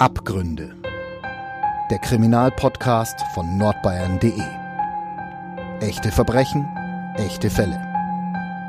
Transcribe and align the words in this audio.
Abgründe. 0.00 0.76
Der 1.90 1.98
Kriminalpodcast 1.98 3.20
von 3.34 3.58
nordbayern.de. 3.58 4.40
Echte 5.80 6.12
Verbrechen, 6.12 6.68
echte 7.16 7.50
Fälle. 7.50 7.84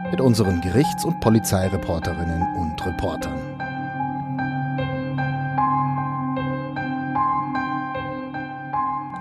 Mit 0.09 0.21
unseren 0.21 0.59
Gerichts- 0.61 1.05
und 1.05 1.19
Polizeireporterinnen 1.19 2.41
und 2.55 2.83
Reportern. 2.83 3.39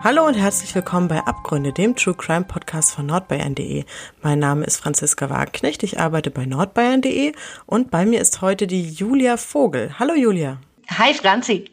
Hallo 0.03 0.27
und 0.27 0.35
herzlich 0.35 0.75
willkommen 0.75 1.09
bei 1.09 1.19
Abgründe, 1.27 1.75
dem 1.75 1.95
True 1.95 2.15
Crime 2.15 2.47
Podcast 2.47 2.93
von 2.93 3.05
nordbayern.de. 3.05 3.85
Mein 4.23 4.39
Name 4.39 4.65
ist 4.65 4.79
Franziska 4.79 5.29
Wagenknecht, 5.29 5.83
ich 5.83 6.01
arbeite 6.01 6.31
bei 6.31 6.47
nordbayern.de 6.47 7.35
und 7.67 7.91
bei 7.91 8.07
mir 8.07 8.23
ist 8.23 8.41
heute 8.41 8.67
die 8.67 8.89
Julia 8.89 9.37
Vogel. 9.37 9.99
Hallo 9.99 10.15
Julia. 10.15 10.59
Hi 10.97 11.13
Franzi. 11.13 11.71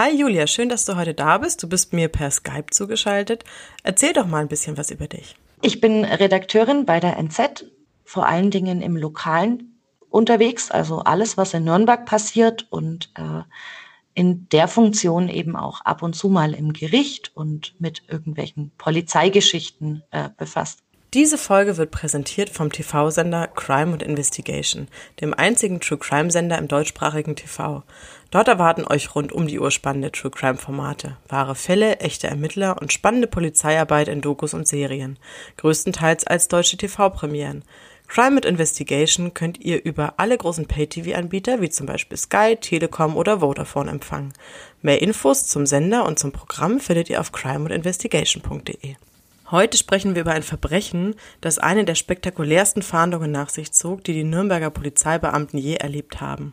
Hi 0.00 0.16
Julia, 0.16 0.46
schön, 0.46 0.68
dass 0.68 0.84
du 0.84 0.94
heute 0.94 1.12
da 1.12 1.38
bist. 1.38 1.60
Du 1.60 1.68
bist 1.68 1.92
mir 1.92 2.06
per 2.06 2.30
Skype 2.30 2.66
zugeschaltet. 2.70 3.42
Erzähl 3.82 4.12
doch 4.12 4.28
mal 4.28 4.42
ein 4.42 4.46
bisschen 4.46 4.76
was 4.76 4.92
über 4.92 5.08
dich. 5.08 5.34
Ich 5.60 5.80
bin 5.80 6.04
Redakteurin 6.04 6.86
bei 6.86 7.00
der 7.00 7.18
NZ, 7.20 7.64
vor 8.04 8.24
allen 8.24 8.52
Dingen 8.52 8.80
im 8.80 8.96
Lokalen 8.96 9.80
unterwegs, 10.08 10.70
also 10.70 11.00
alles, 11.00 11.36
was 11.36 11.52
in 11.52 11.64
Nürnberg 11.64 12.06
passiert 12.06 12.68
und 12.70 13.10
äh, 13.16 13.42
in 14.14 14.48
der 14.50 14.68
Funktion 14.68 15.28
eben 15.28 15.56
auch 15.56 15.80
ab 15.80 16.04
und 16.04 16.14
zu 16.14 16.28
mal 16.28 16.54
im 16.54 16.72
Gericht 16.72 17.32
und 17.34 17.74
mit 17.80 18.04
irgendwelchen 18.06 18.70
Polizeigeschichten 18.78 20.04
äh, 20.12 20.28
befasst. 20.36 20.84
Diese 21.14 21.38
Folge 21.38 21.78
wird 21.78 21.90
präsentiert 21.90 22.50
vom 22.50 22.70
TV-Sender 22.70 23.46
Crime 23.46 23.94
und 23.94 24.02
Investigation, 24.02 24.88
dem 25.22 25.32
einzigen 25.32 25.80
True 25.80 25.96
Crime 25.96 26.30
Sender 26.30 26.58
im 26.58 26.68
deutschsprachigen 26.68 27.34
TV. 27.34 27.82
Dort 28.30 28.46
erwarten 28.46 28.84
euch 28.86 29.14
rund 29.14 29.32
um 29.32 29.46
die 29.46 29.58
Uhr 29.58 29.70
spannende 29.70 30.12
True 30.12 30.30
Crime 30.30 30.58
Formate, 30.58 31.16
wahre 31.26 31.54
Fälle, 31.54 32.00
echte 32.00 32.26
Ermittler 32.26 32.76
und 32.78 32.92
spannende 32.92 33.26
Polizeiarbeit 33.26 34.08
in 34.08 34.20
Dokus 34.20 34.52
und 34.52 34.68
Serien, 34.68 35.18
größtenteils 35.56 36.26
als 36.26 36.48
deutsche 36.48 36.76
TV-Premieren. 36.76 37.64
Crime 38.06 38.36
und 38.36 38.44
Investigation 38.44 39.32
könnt 39.32 39.58
ihr 39.58 39.82
über 39.82 40.14
alle 40.18 40.36
großen 40.36 40.66
Pay-TV-Anbieter 40.66 41.62
wie 41.62 41.70
zum 41.70 41.86
Beispiel 41.86 42.18
Sky, 42.18 42.56
Telekom 42.60 43.16
oder 43.16 43.40
Vodafone 43.40 43.90
empfangen. 43.90 44.34
Mehr 44.82 45.00
Infos 45.00 45.46
zum 45.46 45.64
Sender 45.64 46.04
und 46.04 46.18
zum 46.18 46.32
Programm 46.32 46.80
findet 46.80 47.08
ihr 47.08 47.18
auf 47.18 47.32
crimeandinvestigation.de. 47.32 48.96
Heute 49.50 49.78
sprechen 49.78 50.14
wir 50.14 50.22
über 50.22 50.32
ein 50.32 50.42
Verbrechen, 50.42 51.14
das 51.40 51.58
eine 51.58 51.86
der 51.86 51.94
spektakulärsten 51.94 52.82
Fahndungen 52.82 53.32
nach 53.32 53.48
sich 53.48 53.72
zog, 53.72 54.04
die 54.04 54.12
die 54.12 54.24
Nürnberger 54.24 54.68
Polizeibeamten 54.68 55.58
je 55.58 55.76
erlebt 55.76 56.20
haben. 56.20 56.52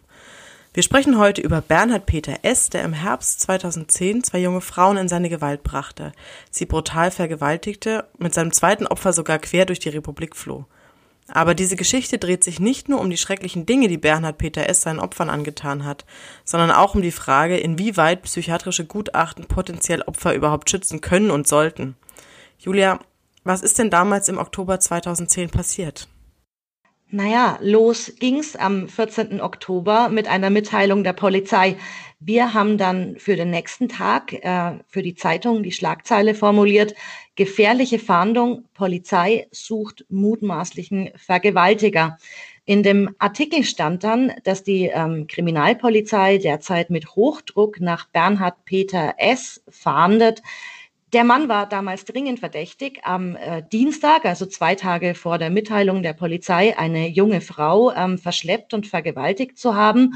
Wir 0.74 0.82
sprechen 0.82 1.18
heute 1.18 1.42
über 1.42 1.60
Bernhard 1.60 2.06
Peter 2.06 2.40
S., 2.44 2.70
der 2.70 2.84
im 2.84 2.94
Herbst 2.94 3.42
2010 3.42 4.24
zwei 4.24 4.40
junge 4.40 4.62
Frauen 4.62 4.96
in 4.96 5.10
seine 5.10 5.28
Gewalt 5.28 5.64
brachte, 5.64 6.14
sie 6.52 6.66
brutal 6.66 7.12
vergewaltigte, 7.12 8.06
mit 8.18 8.34
seinem 8.34 8.54
zweiten 8.54 8.88
Opfer 8.88 9.12
sogar 9.12 9.40
quer 9.40 9.66
durch 9.66 9.80
die 9.80 9.90
Republik 9.90 10.34
floh. 10.34 10.66
Aber 11.28 11.54
diese 11.54 11.76
Geschichte 11.76 12.18
dreht 12.18 12.46
sich 12.46 12.62
nicht 12.62 12.88
nur 12.88 13.02
um 13.02 13.10
die 13.10 13.18
schrecklichen 13.18 13.66
Dinge, 13.66 13.90
die 13.90 13.98
Bernhard 13.98 14.38
Peter 14.38 14.70
S. 14.70 14.84
seinen 14.84 15.00
Opfern 15.02 15.30
angetan 15.30 15.84
hat, 15.84 16.06
sondern 16.46 16.72
auch 16.72 16.96
um 16.96 17.02
die 17.02 17.12
Frage, 17.12 17.58
inwieweit 17.58 18.22
psychiatrische 18.22 18.86
Gutachten 18.86 19.48
potenziell 19.48 20.02
Opfer 20.04 20.34
überhaupt 20.34 20.70
schützen 20.70 21.02
können 21.02 21.32
und 21.32 21.46
sollten. 21.46 21.98
Julia, 22.66 23.00
was 23.44 23.62
ist 23.62 23.78
denn 23.78 23.92
damals 23.92 24.28
im 24.28 24.40
Oktober 24.40 24.80
2010 24.80 25.52
passiert? 25.52 26.08
Naja, 27.12 27.60
los 27.62 28.12
ging's 28.20 28.56
am 28.56 28.88
14. 28.88 29.40
Oktober 29.40 30.10
mit 30.10 30.28
einer 30.28 30.50
Mitteilung 30.50 31.04
der 31.04 31.14
Polizei. 31.14 31.78
Wir 32.20 32.56
haben 32.56 32.80
dann 32.80 33.20
für 33.20 33.36
den 33.36 33.52
nächsten 33.52 33.88
Tag 33.88 34.34
äh, 34.34 34.80
für 34.88 35.04
die 35.04 35.14
Zeitung 35.14 35.62
die 35.62 35.74
Schlagzeile 35.74 36.34
formuliert, 36.34 36.96
gefährliche 37.36 38.00
Fahndung, 38.00 38.66
Polizei 38.74 39.48
sucht 39.52 40.04
mutmaßlichen 40.10 41.12
Vergewaltiger. 41.16 42.18
In 42.66 42.82
dem 42.82 43.14
Artikel 43.20 43.64
stand 43.64 44.04
dann, 44.04 44.34
dass 44.44 44.64
die 44.64 44.86
ähm, 44.88 45.28
Kriminalpolizei 45.28 46.40
derzeit 46.40 46.90
mit 46.90 47.16
Hochdruck 47.16 47.80
nach 47.80 48.08
Bernhard 48.08 48.66
Peter 48.66 49.14
S. 49.20 49.62
fahndet. 49.70 50.42
Der 51.16 51.24
Mann 51.24 51.48
war 51.48 51.66
damals 51.66 52.04
dringend 52.04 52.42
verdächtig, 52.42 53.00
am 53.04 53.38
äh, 53.38 53.64
Dienstag, 53.72 54.26
also 54.26 54.46
zwei 54.48 54.76
Tage 54.76 55.16
vor 55.16 55.38
der 55.38 55.50
Mitteilung 55.50 56.04
der 56.04 56.12
Polizei, 56.12 56.78
eine 56.78 57.08
junge 57.08 57.40
Frau 57.40 57.94
ähm, 57.94 58.18
verschleppt 58.18 58.74
und 58.74 58.86
vergewaltigt 58.86 59.58
zu 59.58 59.76
haben. 59.76 60.16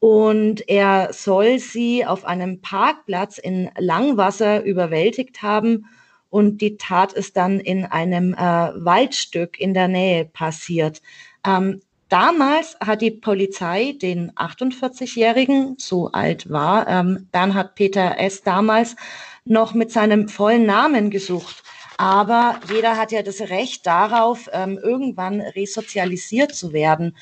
Und 0.00 0.68
er 0.68 1.14
soll 1.14 1.58
sie 1.60 2.04
auf 2.04 2.26
einem 2.26 2.60
Parkplatz 2.60 3.38
in 3.38 3.70
Langwasser 3.78 4.62
überwältigt 4.62 5.40
haben. 5.40 5.86
Und 6.28 6.60
die 6.60 6.76
Tat 6.76 7.14
ist 7.14 7.38
dann 7.38 7.58
in 7.58 7.86
einem 7.86 8.34
äh, 8.34 8.36
Waldstück 8.36 9.58
in 9.58 9.72
der 9.72 9.88
Nähe 9.88 10.26
passiert. 10.26 11.00
Ähm, 11.46 11.80
Damals 12.10 12.76
hat 12.84 13.00
die 13.00 13.10
Polizei 13.10 13.96
den 14.00 14.30
48-Jährigen, 14.32 15.76
so 15.78 16.12
alt 16.12 16.48
war 16.48 16.86
ähm, 16.86 17.28
Bernhard 17.32 17.74
Peter 17.74 18.20
S. 18.20 18.42
damals, 18.42 18.94
noch 19.44 19.74
mit 19.74 19.92
seinem 19.92 20.28
vollen 20.28 20.66
Namen 20.66 21.10
gesucht. 21.10 21.62
Aber 21.96 22.58
jeder 22.72 22.96
hat 22.96 23.12
ja 23.12 23.22
das 23.22 23.40
Recht 23.40 23.86
darauf, 23.86 24.48
ähm, 24.52 24.78
irgendwann 24.82 25.40
resozialisiert 25.40 26.54
zu 26.54 26.72
werden. 26.72 27.16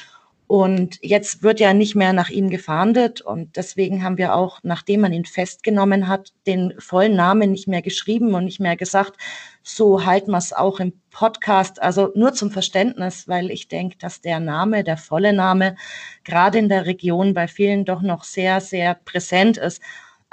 Und 0.46 0.98
jetzt 1.00 1.42
wird 1.42 1.60
ja 1.60 1.72
nicht 1.72 1.94
mehr 1.94 2.12
nach 2.12 2.28
ihm 2.28 2.50
gefahndet. 2.50 3.22
Und 3.22 3.56
deswegen 3.56 4.04
haben 4.04 4.18
wir 4.18 4.34
auch, 4.34 4.60
nachdem 4.62 5.00
man 5.00 5.12
ihn 5.12 5.24
festgenommen 5.24 6.08
hat, 6.08 6.32
den 6.46 6.74
vollen 6.78 7.16
Namen 7.16 7.52
nicht 7.52 7.68
mehr 7.68 7.80
geschrieben 7.80 8.34
und 8.34 8.44
nicht 8.44 8.60
mehr 8.60 8.76
gesagt. 8.76 9.16
So 9.62 10.04
halten 10.04 10.30
wir 10.30 10.38
es 10.38 10.52
auch 10.52 10.78
im 10.78 10.92
Podcast. 11.10 11.80
Also 11.80 12.12
nur 12.14 12.34
zum 12.34 12.50
Verständnis, 12.50 13.28
weil 13.28 13.50
ich 13.50 13.68
denke, 13.68 13.96
dass 13.96 14.20
der 14.20 14.40
Name, 14.40 14.84
der 14.84 14.98
volle 14.98 15.32
Name, 15.32 15.76
gerade 16.22 16.58
in 16.58 16.68
der 16.68 16.84
Region 16.84 17.32
bei 17.32 17.48
vielen 17.48 17.86
doch 17.86 18.02
noch 18.02 18.24
sehr, 18.24 18.60
sehr 18.60 18.94
präsent 18.94 19.56
ist. 19.56 19.80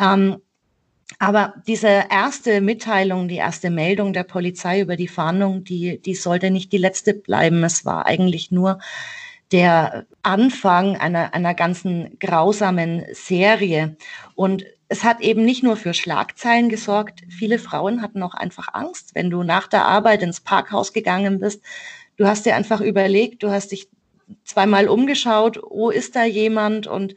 Ähm, 0.01 0.41
aber 1.19 1.53
diese 1.67 2.05
erste 2.09 2.61
Mitteilung, 2.61 3.27
die 3.27 3.35
erste 3.35 3.69
Meldung 3.69 4.13
der 4.13 4.23
Polizei 4.23 4.79
über 4.79 4.95
die 4.95 5.09
Fahndung, 5.09 5.65
die, 5.65 6.01
die 6.01 6.15
sollte 6.15 6.49
nicht 6.49 6.71
die 6.71 6.77
letzte 6.77 7.13
bleiben. 7.13 7.63
Es 7.65 7.83
war 7.83 8.05
eigentlich 8.05 8.51
nur 8.51 8.79
der 9.51 10.05
Anfang 10.23 10.95
einer, 10.95 11.33
einer 11.33 11.53
ganzen 11.53 12.17
grausamen 12.19 13.03
Serie. 13.11 13.97
Und 14.35 14.63
es 14.87 15.03
hat 15.03 15.19
eben 15.19 15.43
nicht 15.43 15.61
nur 15.61 15.75
für 15.75 15.93
Schlagzeilen 15.93 16.69
gesorgt. 16.69 17.23
Viele 17.29 17.59
Frauen 17.59 18.01
hatten 18.01 18.23
auch 18.23 18.33
einfach 18.33 18.73
Angst, 18.73 19.13
wenn 19.13 19.29
du 19.29 19.43
nach 19.43 19.67
der 19.67 19.85
Arbeit 19.85 20.23
ins 20.23 20.39
Parkhaus 20.39 20.93
gegangen 20.93 21.39
bist. 21.39 21.61
Du 22.15 22.27
hast 22.27 22.45
dir 22.45 22.55
einfach 22.55 22.79
überlegt, 22.79 23.43
du 23.43 23.49
hast 23.49 23.73
dich 23.73 23.89
zweimal 24.45 24.87
umgeschaut, 24.87 25.59
wo 25.69 25.89
ist 25.89 26.15
da 26.15 26.23
jemand? 26.23 26.87
Und 26.87 27.15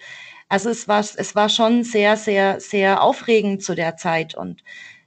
also 0.53 0.69
es 0.69 0.87
war, 0.87 1.01
es 1.01 1.35
war 1.35 1.49
schon 1.49 1.83
sehr, 1.83 2.19
sehr, 2.19 2.61
sehr 2.61 3.03
aufregend 3.03 3.63
zu 3.63 3.75
der 3.75 3.97
Zeit. 3.97 4.35
Und 4.35 4.63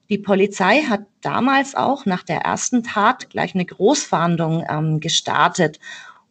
die 0.10 0.18
Polizei 0.18 0.82
hat 0.82 1.02
damals 1.22 1.76
auch 1.76 2.08
nach 2.08 2.24
der 2.24 2.40
ersten 2.40 2.82
Tat 2.82 3.30
gleich 3.30 3.54
eine 3.54 3.66
Großfahndung 3.66 4.66
ähm, 4.68 5.00
gestartet 5.00 5.80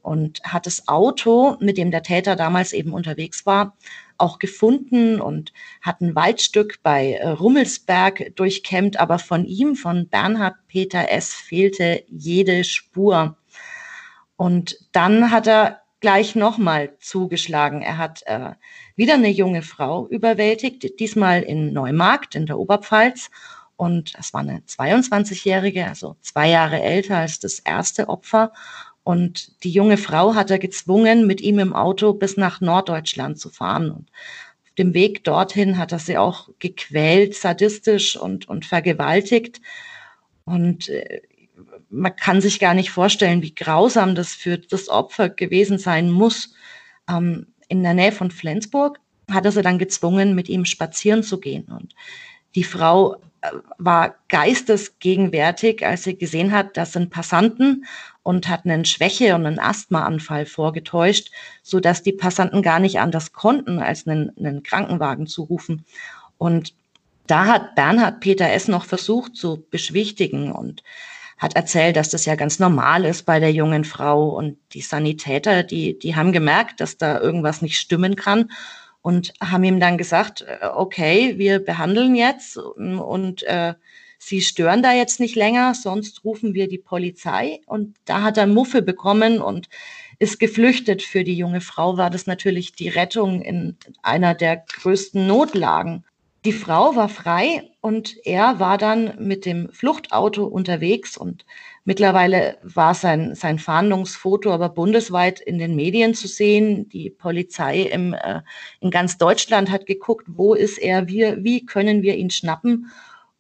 und 0.03 0.43
hat 0.43 0.67
das 0.67 0.89
Auto, 0.89 1.57
mit 1.61 1.79
dem 1.79 1.93
der 1.93 2.03
Täter 2.03 2.35
damals 2.35 2.73
eben 2.73 2.93
unterwegs 2.93 3.47
war, 3.47 3.77
auch 4.19 4.41
gefunden 4.41 5.21
und 5.21 5.53
hat 5.81 6.01
ein 6.01 6.17
Waldstück 6.17 6.81
bei 6.83 7.13
äh, 7.13 7.29
Rummelsberg 7.29 8.35
durchkämmt, 8.35 8.99
aber 8.99 9.21
von 9.21 9.45
ihm, 9.45 9.77
von 9.77 10.09
Bernhard 10.09 10.57
Peter 10.67 11.09
S., 11.13 11.33
fehlte 11.33 12.03
jede 12.09 12.65
Spur. 12.65 13.37
Und 14.35 14.77
dann 14.91 15.31
hat 15.31 15.47
er 15.47 15.84
gleich 16.05 16.35
nochmal 16.35 16.93
zugeschlagen. 17.01 17.81
Er 17.81 17.97
hat 17.97 18.25
äh, 18.27 18.51
wieder 18.95 19.15
eine 19.15 19.31
junge 19.31 19.63
Frau 19.63 20.07
überwältigt, 20.07 21.01
diesmal 21.01 21.43
in 21.43 21.73
Neumarkt 21.73 22.35
in 22.35 22.45
der 22.45 22.59
Oberpfalz. 22.59 23.31
Und 23.77 24.15
das 24.19 24.35
war 24.35 24.43
eine 24.43 24.59
22-Jährige, 24.69 25.87
also 25.87 26.17
zwei 26.21 26.51
Jahre 26.51 26.83
älter 26.83 27.17
als 27.17 27.41
das 27.41 27.59
erste 27.59 28.11
Opfer. 28.11 28.53
Und 29.03 29.65
die 29.65 29.71
junge 29.71 29.97
Frau 29.97 30.35
hat 30.35 30.51
er 30.51 30.59
gezwungen, 30.59 31.27
mit 31.27 31.41
ihm 31.41 31.59
im 31.59 31.73
Auto 31.73 32.13
bis 32.13 32.37
nach 32.37 32.61
Norddeutschland 32.61 33.39
zu 33.39 33.49
fahren. 33.49 33.91
Und 33.91 34.11
auf 34.63 34.75
dem 34.77 34.93
Weg 34.93 35.25
dorthin 35.25 35.79
hat 35.79 35.93
er 35.93 36.01
sie 36.01 36.19
auch 36.19 36.51
gequält, 36.59 37.35
sadistisch 37.35 38.15
und, 38.15 38.47
und 38.47 38.67
vergewaltigt. 38.67 39.63
Und 40.45 40.91
äh, 40.91 41.23
man 41.95 42.17
kann 42.17 42.41
sich 42.41 42.59
gar 42.59 42.75
nicht 42.75 42.91
vorstellen, 42.91 43.43
wie 43.43 43.55
grausam 43.55 44.15
das 44.15 44.35
für 44.35 44.59
das 44.59 44.89
Opfer 44.89 45.29
gewesen 45.29 45.79
sein 45.79 46.11
muss. 46.11 46.55
Ähm, 47.09 47.47
in 47.69 47.83
der 47.83 47.95
Nähe 47.95 48.13
von 48.13 48.31
Flensburg 48.31 48.99
hat 49.31 49.45
er 49.45 49.53
sie 49.53 49.63
dann 49.63 49.79
gezwungen, 49.79 50.35
mit 50.35 50.49
ihm 50.49 50.65
spazieren 50.65 51.23
zu 51.23 51.39
gehen. 51.39 51.65
Und 51.67 51.95
die 52.55 52.65
Frau 52.65 53.15
äh, 53.41 53.51
war 53.79 54.17
geistesgegenwärtig, 54.29 55.87
als 55.87 56.05
sie 56.05 56.19
gesehen 56.19 56.53
hat, 56.53 56.77
das 56.77 56.93
sind 56.93 57.11
Passanten 57.11 57.87
und 58.23 58.49
hat 58.49 58.65
einen 58.65 58.85
Schwäche- 58.85 59.35
und 59.35 59.47
einen 59.47 59.59
Asthmaanfall 59.61 60.47
vorgetäuscht, 60.47 61.31
so 61.63 61.79
dass 61.79 62.03
die 62.03 62.13
Passanten 62.13 62.63
gar 62.63 62.81
nicht 62.81 62.99
anders 62.99 63.33
konnten, 63.33 63.79
als 63.79 64.07
einen, 64.07 64.37
einen 64.37 64.63
Krankenwagen 64.63 65.27
zu 65.27 65.45
rufen. 65.45 65.85
Und 66.39 66.75
da 67.27 67.47
hat 67.47 67.75
Bernhard 67.75 68.21
Peter 68.21 68.51
S. 68.51 68.69
noch 68.69 68.85
versucht 68.85 69.37
zu 69.37 69.65
beschwichtigen 69.71 70.53
und 70.53 70.83
hat 71.39 71.57
erzählt, 71.57 71.97
dass 71.97 72.11
das 72.11 72.25
ja 72.25 72.35
ganz 72.37 72.59
normal 72.59 73.05
ist 73.05 73.25
bei 73.25 73.41
der 73.41 73.53
jungen 73.53 73.85
Frau. 73.85 74.29
Und 74.29 74.57
die 74.73 74.81
Sanitäter, 74.81 75.63
die, 75.63 75.99
die 75.99 76.17
haben 76.17 76.33
gemerkt, 76.33 76.81
dass 76.81 76.97
da 76.97 77.21
irgendwas 77.21 77.63
nicht 77.63 77.79
stimmen 77.79 78.17
kann 78.17 78.51
und 79.03 79.35
haben 79.41 79.65
ihm 79.65 79.81
dann 79.81 79.99
gesagt, 79.99 80.43
äh, 80.43 80.67
okay, 80.67 81.35
wir 81.39 81.59
behandeln 81.59 82.15
jetzt 82.15 82.57
und 82.57 83.43
äh, 83.45 83.75
Sie 84.27 84.41
stören 84.41 84.83
da 84.83 84.95
jetzt 84.95 85.21
nicht 85.21 85.37
länger, 85.37 85.75
sonst 85.75 86.25
rufen 86.25 86.55
wir 86.55 86.67
die 86.67 86.79
Polizei. 86.79 87.61
Und 87.67 87.95
da 88.07 88.23
hat 88.23 88.39
er 88.39 88.47
Muffe 88.47 88.81
bekommen 88.81 89.43
und 89.43 89.69
ist 90.19 90.41
geflüchtet. 90.41 91.03
Für 91.03 91.25
die 91.25 91.37
junge 91.37 91.61
Frau 91.61 91.99
war 91.99 92.09
das 92.09 92.27
natürlich 92.27 92.73
die 92.73 92.89
Rettung 92.89 93.43
in 93.43 93.77
einer 94.03 94.35
der 94.35 94.57
größten 94.57 95.27
Notlagen. 95.27 96.05
Die 96.45 96.53
Frau 96.53 96.95
war 96.95 97.09
frei 97.09 97.71
und 97.81 98.19
er 98.27 98.61
war 98.61 98.77
dann 98.77 99.15
mit 99.19 99.47
dem 99.47 99.71
Fluchtauto 99.73 100.45
unterwegs 100.45 101.17
und 101.17 101.47
mittlerweile 101.87 102.59
war 102.63 102.95
sein, 102.95 103.35
sein 103.35 103.59
Fahndungsfoto 103.59 104.53
aber 104.53 104.69
bundesweit 104.69 105.41
in 105.41 105.59
den 105.59 105.75
Medien 105.75 106.13
zu 106.13 106.29
sehen. 106.29 106.87
Die 106.91 107.09
Polizei 107.09 107.81
im, 107.81 108.13
äh, 108.13 108.43
in 108.81 108.91
ganz 108.91 109.17
Deutschland 109.17 109.71
hat 109.71 109.87
geguckt, 109.87 110.27
wo 110.29 110.53
ist 110.53 110.77
er, 110.77 111.09
wie, 111.09 111.43
wie 111.43 111.65
können 111.65 112.03
wir 112.03 112.15
ihn 112.15 112.29
schnappen. 112.29 112.91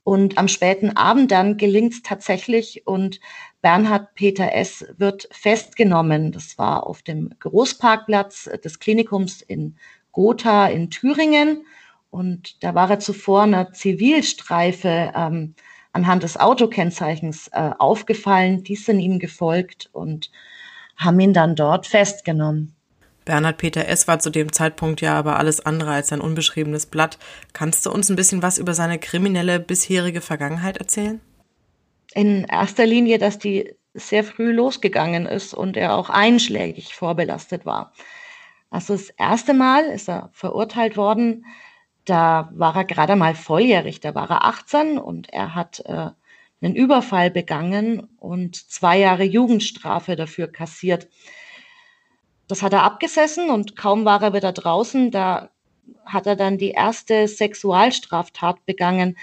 Und 0.03 0.39
am 0.39 0.49
späten 0.49 0.97
Abend 0.97 1.31
dann 1.31 1.59
gelingt 1.59 1.93
es 1.93 2.03
tatsächlich 2.03 2.87
und 2.87 3.21
Bernhard 3.61 4.15
Peter 4.15 4.55
S. 4.55 4.87
wird 4.97 5.29
festgenommen. 5.31 6.33
Das 6.33 6.56
war 6.56 6.87
auf 6.87 7.03
dem 7.03 7.31
Großparkplatz 7.39 8.49
des 8.65 8.79
Klinikums 8.79 9.43
in 9.43 9.77
Gotha 10.12 10.69
in 10.69 10.89
Thüringen. 10.89 11.67
Und 12.14 12.62
da 12.62 12.76
war 12.76 12.88
er 12.88 13.00
zuvor 13.00 13.43
einer 13.43 13.72
Zivilstreife 13.72 15.12
ähm, 15.16 15.56
anhand 15.93 16.22
des 16.22 16.37
Autokennzeichens 16.37 17.49
äh, 17.49 17.70
aufgefallen. 17.76 18.62
Die 18.62 18.76
sind 18.76 19.00
ihm 19.00 19.19
gefolgt 19.19 19.90
und 19.90 20.31
haben 20.96 21.19
ihn 21.19 21.32
dann 21.32 21.56
dort 21.56 21.88
festgenommen. 21.88 22.76
Bernhard 23.25 23.56
Peter 23.56 23.88
S. 23.88 24.06
war 24.06 24.20
zu 24.20 24.31
dem 24.31 24.52
Zeitpunkt 24.52 25.00
ja 25.00 25.19
aber 25.19 25.40
alles 25.40 25.66
andere 25.66 25.90
als 25.90 26.12
ein 26.12 26.20
unbeschriebenes 26.20 26.87
Blatt. 26.87 27.19
Kannst 27.52 27.84
du 27.84 27.90
uns 27.90 28.11
ein 28.11 28.17
bisschen 28.17 28.43
was 28.43 28.58
über 28.58 28.75
seine 28.75 29.00
kriminelle 29.00 29.58
bisherige 29.58 30.20
Vergangenheit 30.20 30.76
erzählen? 30.76 31.20
In 32.14 32.44
erster 32.44 32.87
Linie, 32.87 33.19
dass 33.19 33.40
die 33.40 33.75
sehr 33.93 34.22
früh 34.22 34.52
losgegangen 34.52 35.26
ist 35.26 35.52
und 35.52 35.76
er 35.76 35.96
auch 35.96 36.10
einschlägig 36.10 36.94
vorbelastet 36.94 37.67
war. 37.67 37.93
Also 38.70 38.93
das 38.93 39.10
erste 39.10 39.52
Mal 39.52 39.87
ist 39.87 40.08
er 40.08 40.31
verurteilt 40.32 40.96
worden 40.96 41.44
da 42.05 42.51
war 42.53 42.77
er 42.77 42.85
gerade 42.85 43.17
mal 43.17 43.35
volljährig, 43.35 44.01
da 44.01 44.15
war 44.15 44.31
er 44.31 44.45
18 44.45 44.99
und 44.99 45.33
er 45.33 45.55
hat 45.55 45.81
äh, 45.87 46.11
einen 46.61 46.75
Überfall 46.75 47.31
begangen 47.31 48.09
und 48.19 48.56
zwei 48.56 48.99
Jahre 48.99 49.25
Jugendstrafe 49.25 50.17
dafür 50.17 50.49
kassiert. 50.49 51.09
Das 52.47 52.62
hat 52.62 52.73
er 52.73 52.83
abgesessen 52.83 53.51
und 53.51 53.77
kaum 53.77 54.05
war 54.05 54.23
er 54.23 54.35
wieder 54.35 54.53
draußen, 54.53 55.11
da 55.11 55.51
hat 56.05 56.27
er 56.27 56.37
dann 56.37 56.59
die 56.59 56.71
erste 56.71 57.29
Sexualstraftat 57.29 58.65
begangen. 58.67 59.17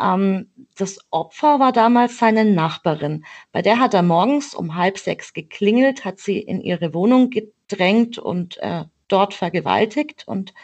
Ähm, 0.00 0.50
das 0.76 0.98
Opfer 1.10 1.58
war 1.58 1.72
damals 1.72 2.18
seine 2.18 2.44
Nachbarin. 2.44 3.24
Bei 3.52 3.62
der 3.62 3.80
hat 3.80 3.94
er 3.94 4.02
morgens 4.02 4.54
um 4.54 4.76
halb 4.76 4.98
sechs 4.98 5.32
geklingelt, 5.32 6.04
hat 6.04 6.18
sie 6.18 6.38
in 6.38 6.60
ihre 6.60 6.94
Wohnung 6.94 7.30
gedrängt 7.30 8.18
und 8.18 8.58
äh, 8.58 8.84
dort 9.08 9.34
vergewaltigt 9.34 10.24
und 10.26 10.54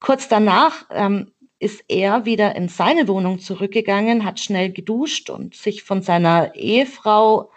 Kurz 0.00 0.28
danach 0.28 0.84
ähm, 0.90 1.32
ist 1.58 1.84
er 1.88 2.24
wieder 2.24 2.54
in 2.54 2.68
seine 2.68 3.08
Wohnung 3.08 3.38
zurückgegangen, 3.38 4.24
hat 4.24 4.40
schnell 4.40 4.70
geduscht 4.70 5.30
und 5.30 5.54
sich 5.54 5.82
von 5.82 6.02
seiner 6.02 6.54
Ehefrau 6.54 7.50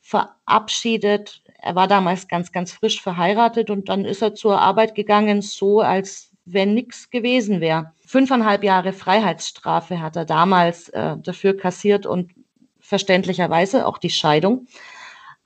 verabschiedet. 0.00 1.42
Er 1.60 1.74
war 1.74 1.88
damals 1.88 2.28
ganz, 2.28 2.52
ganz 2.52 2.72
frisch 2.72 3.00
verheiratet 3.00 3.70
und 3.70 3.88
dann 3.88 4.04
ist 4.04 4.22
er 4.22 4.34
zur 4.34 4.60
Arbeit 4.60 4.94
gegangen, 4.94 5.42
so 5.42 5.80
als 5.80 6.30
wenn 6.44 6.74
nichts 6.74 7.10
gewesen 7.10 7.60
wäre. 7.60 7.92
Fünfeinhalb 8.04 8.62
Jahre 8.62 8.92
Freiheitsstrafe 8.92 10.00
hat 10.00 10.16
er 10.16 10.24
damals 10.24 10.88
äh, 10.90 11.16
dafür 11.18 11.56
kassiert 11.56 12.06
und 12.06 12.32
verständlicherweise 12.80 13.86
auch 13.86 13.98
die 13.98 14.10
Scheidung. 14.10 14.66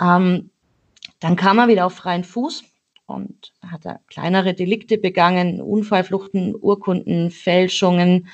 Ähm, 0.01 0.51
dann 1.21 1.37
kam 1.37 1.59
er 1.59 1.69
wieder 1.69 1.87
auf 1.87 1.95
freien 1.95 2.25
Fuß 2.25 2.65
und 3.11 3.53
hat 3.67 3.85
er 3.85 4.01
kleinere 4.09 4.55
Delikte 4.55 4.99
begangen, 4.99 5.61
Unfallfluchten, 5.61 6.55
Urkunden, 6.55 7.31
Fälschungen 7.31 8.29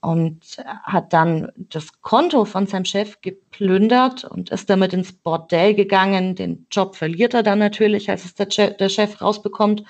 und 0.00 0.58
hat 0.84 1.12
dann 1.12 1.50
das 1.56 2.00
Konto 2.02 2.44
von 2.44 2.66
seinem 2.66 2.84
Chef 2.84 3.20
geplündert 3.20 4.24
und 4.24 4.50
ist 4.50 4.70
damit 4.70 4.92
ins 4.92 5.12
Bordell 5.12 5.74
gegangen. 5.74 6.34
Den 6.34 6.66
Job 6.70 6.94
verliert 6.94 7.34
er 7.34 7.42
dann 7.42 7.58
natürlich, 7.58 8.08
als 8.10 8.24
es 8.24 8.34
der 8.34 8.50
Chef, 8.50 8.76
der 8.76 8.88
Chef 8.88 9.20
rausbekommt. 9.20 9.82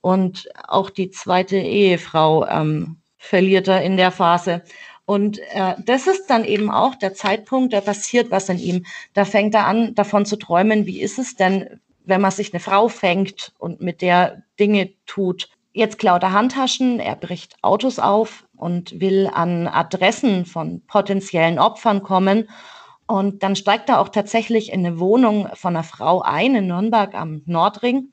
Und 0.00 0.48
auch 0.66 0.90
die 0.90 1.10
zweite 1.10 1.56
Ehefrau 1.56 2.46
ähm, 2.46 2.98
verliert 3.16 3.68
er 3.68 3.82
in 3.82 3.96
der 3.96 4.10
Phase. 4.10 4.62
Und 5.06 5.38
äh, 5.38 5.74
das 5.86 6.06
ist 6.06 6.26
dann 6.26 6.44
eben 6.44 6.70
auch 6.70 6.94
der 6.94 7.14
Zeitpunkt, 7.14 7.72
da 7.72 7.80
passiert 7.80 8.30
was 8.30 8.50
in 8.50 8.58
ihm. 8.58 8.84
Da 9.14 9.24
fängt 9.24 9.54
er 9.54 9.66
an, 9.66 9.94
davon 9.94 10.26
zu 10.26 10.36
träumen, 10.36 10.84
wie 10.84 11.00
ist 11.00 11.18
es 11.18 11.34
denn, 11.34 11.80
wenn 12.08 12.20
man 12.20 12.30
sich 12.30 12.52
eine 12.52 12.60
Frau 12.60 12.88
fängt 12.88 13.52
und 13.58 13.80
mit 13.80 14.02
der 14.02 14.42
Dinge 14.58 14.90
tut. 15.06 15.50
Jetzt 15.72 15.98
klaut 15.98 16.22
er 16.22 16.32
Handtaschen, 16.32 16.98
er 16.98 17.14
bricht 17.14 17.56
Autos 17.62 17.98
auf 17.98 18.46
und 18.56 19.00
will 19.00 19.30
an 19.32 19.68
Adressen 19.68 20.46
von 20.46 20.82
potenziellen 20.86 21.58
Opfern 21.58 22.02
kommen. 22.02 22.48
Und 23.06 23.42
dann 23.42 23.56
steigt 23.56 23.88
er 23.88 24.00
auch 24.00 24.08
tatsächlich 24.08 24.72
in 24.72 24.84
eine 24.84 24.98
Wohnung 24.98 25.48
von 25.54 25.76
einer 25.76 25.84
Frau 25.84 26.22
ein 26.22 26.54
in 26.54 26.66
Nürnberg 26.66 27.14
am 27.14 27.42
Nordring. 27.46 28.12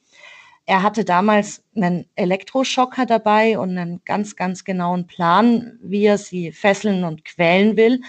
Er 0.65 0.83
hatte 0.83 1.05
damals 1.05 1.63
einen 1.75 2.05
Elektroschocker 2.15 3.05
dabei 3.05 3.59
und 3.59 3.77
einen 3.77 4.01
ganz, 4.03 4.35
ganz 4.35 4.63
genauen 4.63 5.05
Plan, 5.05 5.77
wie 5.81 6.05
er 6.05 6.17
sie 6.17 6.51
fesseln 6.51 7.03
und 7.03 7.23
quälen 7.23 7.77
will. 7.77 8.01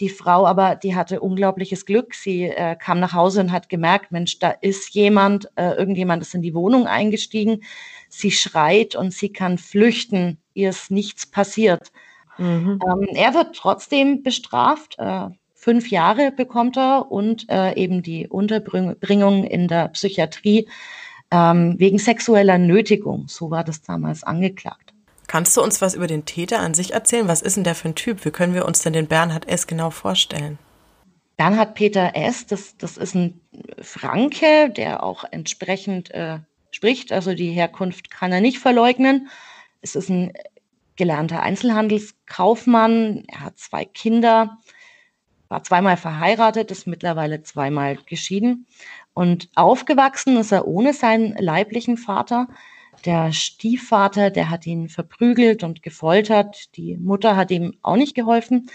Die 0.00 0.08
Frau 0.08 0.46
aber, 0.46 0.76
die 0.76 0.96
hatte 0.96 1.20
unglaubliches 1.20 1.84
Glück. 1.84 2.14
Sie 2.14 2.44
äh, 2.44 2.74
kam 2.74 3.00
nach 3.00 3.12
Hause 3.12 3.40
und 3.40 3.52
hat 3.52 3.68
gemerkt, 3.68 4.12
Mensch, 4.12 4.38
da 4.38 4.50
ist 4.50 4.94
jemand, 4.94 5.50
äh, 5.56 5.74
irgendjemand 5.74 6.22
ist 6.22 6.34
in 6.34 6.40
die 6.40 6.54
Wohnung 6.54 6.86
eingestiegen. 6.86 7.62
Sie 8.08 8.30
schreit 8.30 8.96
und 8.96 9.12
sie 9.12 9.30
kann 9.30 9.58
flüchten. 9.58 10.38
Ihr 10.54 10.70
ist 10.70 10.90
nichts 10.90 11.26
passiert. 11.26 11.92
Mhm. 12.38 12.80
Ähm, 12.82 13.08
er 13.14 13.34
wird 13.34 13.54
trotzdem 13.54 14.22
bestraft. 14.22 14.96
Äh, 14.98 15.28
fünf 15.54 15.90
Jahre 15.90 16.32
bekommt 16.32 16.78
er 16.78 17.12
und 17.12 17.50
äh, 17.50 17.74
eben 17.74 18.02
die 18.02 18.26
Unterbringung 18.26 19.44
in 19.44 19.68
der 19.68 19.88
Psychiatrie 19.88 20.66
ähm, 21.30 21.74
wegen 21.78 21.98
sexueller 21.98 22.56
Nötigung. 22.56 23.28
So 23.28 23.50
war 23.50 23.64
das 23.64 23.82
damals 23.82 24.24
angeklagt. 24.24 24.89
Kannst 25.30 25.56
du 25.56 25.62
uns 25.62 25.80
was 25.80 25.94
über 25.94 26.08
den 26.08 26.24
Täter 26.24 26.58
an 26.58 26.74
sich 26.74 26.92
erzählen? 26.92 27.28
Was 27.28 27.40
ist 27.40 27.54
denn 27.56 27.62
der 27.62 27.76
für 27.76 27.88
ein 27.88 27.94
Typ? 27.94 28.24
Wie 28.24 28.32
können 28.32 28.52
wir 28.52 28.66
uns 28.66 28.82
denn 28.82 28.92
den 28.92 29.06
Bernhard 29.06 29.46
S. 29.48 29.68
genau 29.68 29.90
vorstellen? 29.90 30.58
Bernhard 31.36 31.76
Peter 31.76 32.16
S., 32.16 32.46
das, 32.46 32.76
das 32.76 32.96
ist 32.96 33.14
ein 33.14 33.40
Franke, 33.80 34.70
der 34.70 35.04
auch 35.04 35.22
entsprechend 35.30 36.10
äh, 36.10 36.40
spricht. 36.72 37.12
Also 37.12 37.32
die 37.34 37.52
Herkunft 37.52 38.10
kann 38.10 38.32
er 38.32 38.40
nicht 38.40 38.58
verleugnen. 38.58 39.28
Es 39.82 39.94
ist 39.94 40.08
ein 40.08 40.32
gelernter 40.96 41.42
Einzelhandelskaufmann. 41.42 43.22
Er 43.28 43.40
hat 43.42 43.56
zwei 43.56 43.84
Kinder, 43.84 44.58
war 45.48 45.62
zweimal 45.62 45.96
verheiratet, 45.96 46.72
ist 46.72 46.88
mittlerweile 46.88 47.44
zweimal 47.44 47.98
geschieden. 48.04 48.66
Und 49.14 49.48
aufgewachsen 49.54 50.36
ist 50.38 50.50
er 50.50 50.66
ohne 50.66 50.92
seinen 50.92 51.36
leiblichen 51.36 51.98
Vater. 51.98 52.48
Der 53.04 53.32
Stiefvater, 53.32 54.30
der 54.30 54.50
hat 54.50 54.66
ihn 54.66 54.88
verprügelt 54.88 55.62
und 55.62 55.82
gefoltert. 55.82 56.76
Die 56.76 56.96
Mutter 56.98 57.36
hat 57.36 57.50
ihm 57.50 57.74
auch 57.82 57.96
nicht 57.96 58.14
geholfen. 58.14 58.68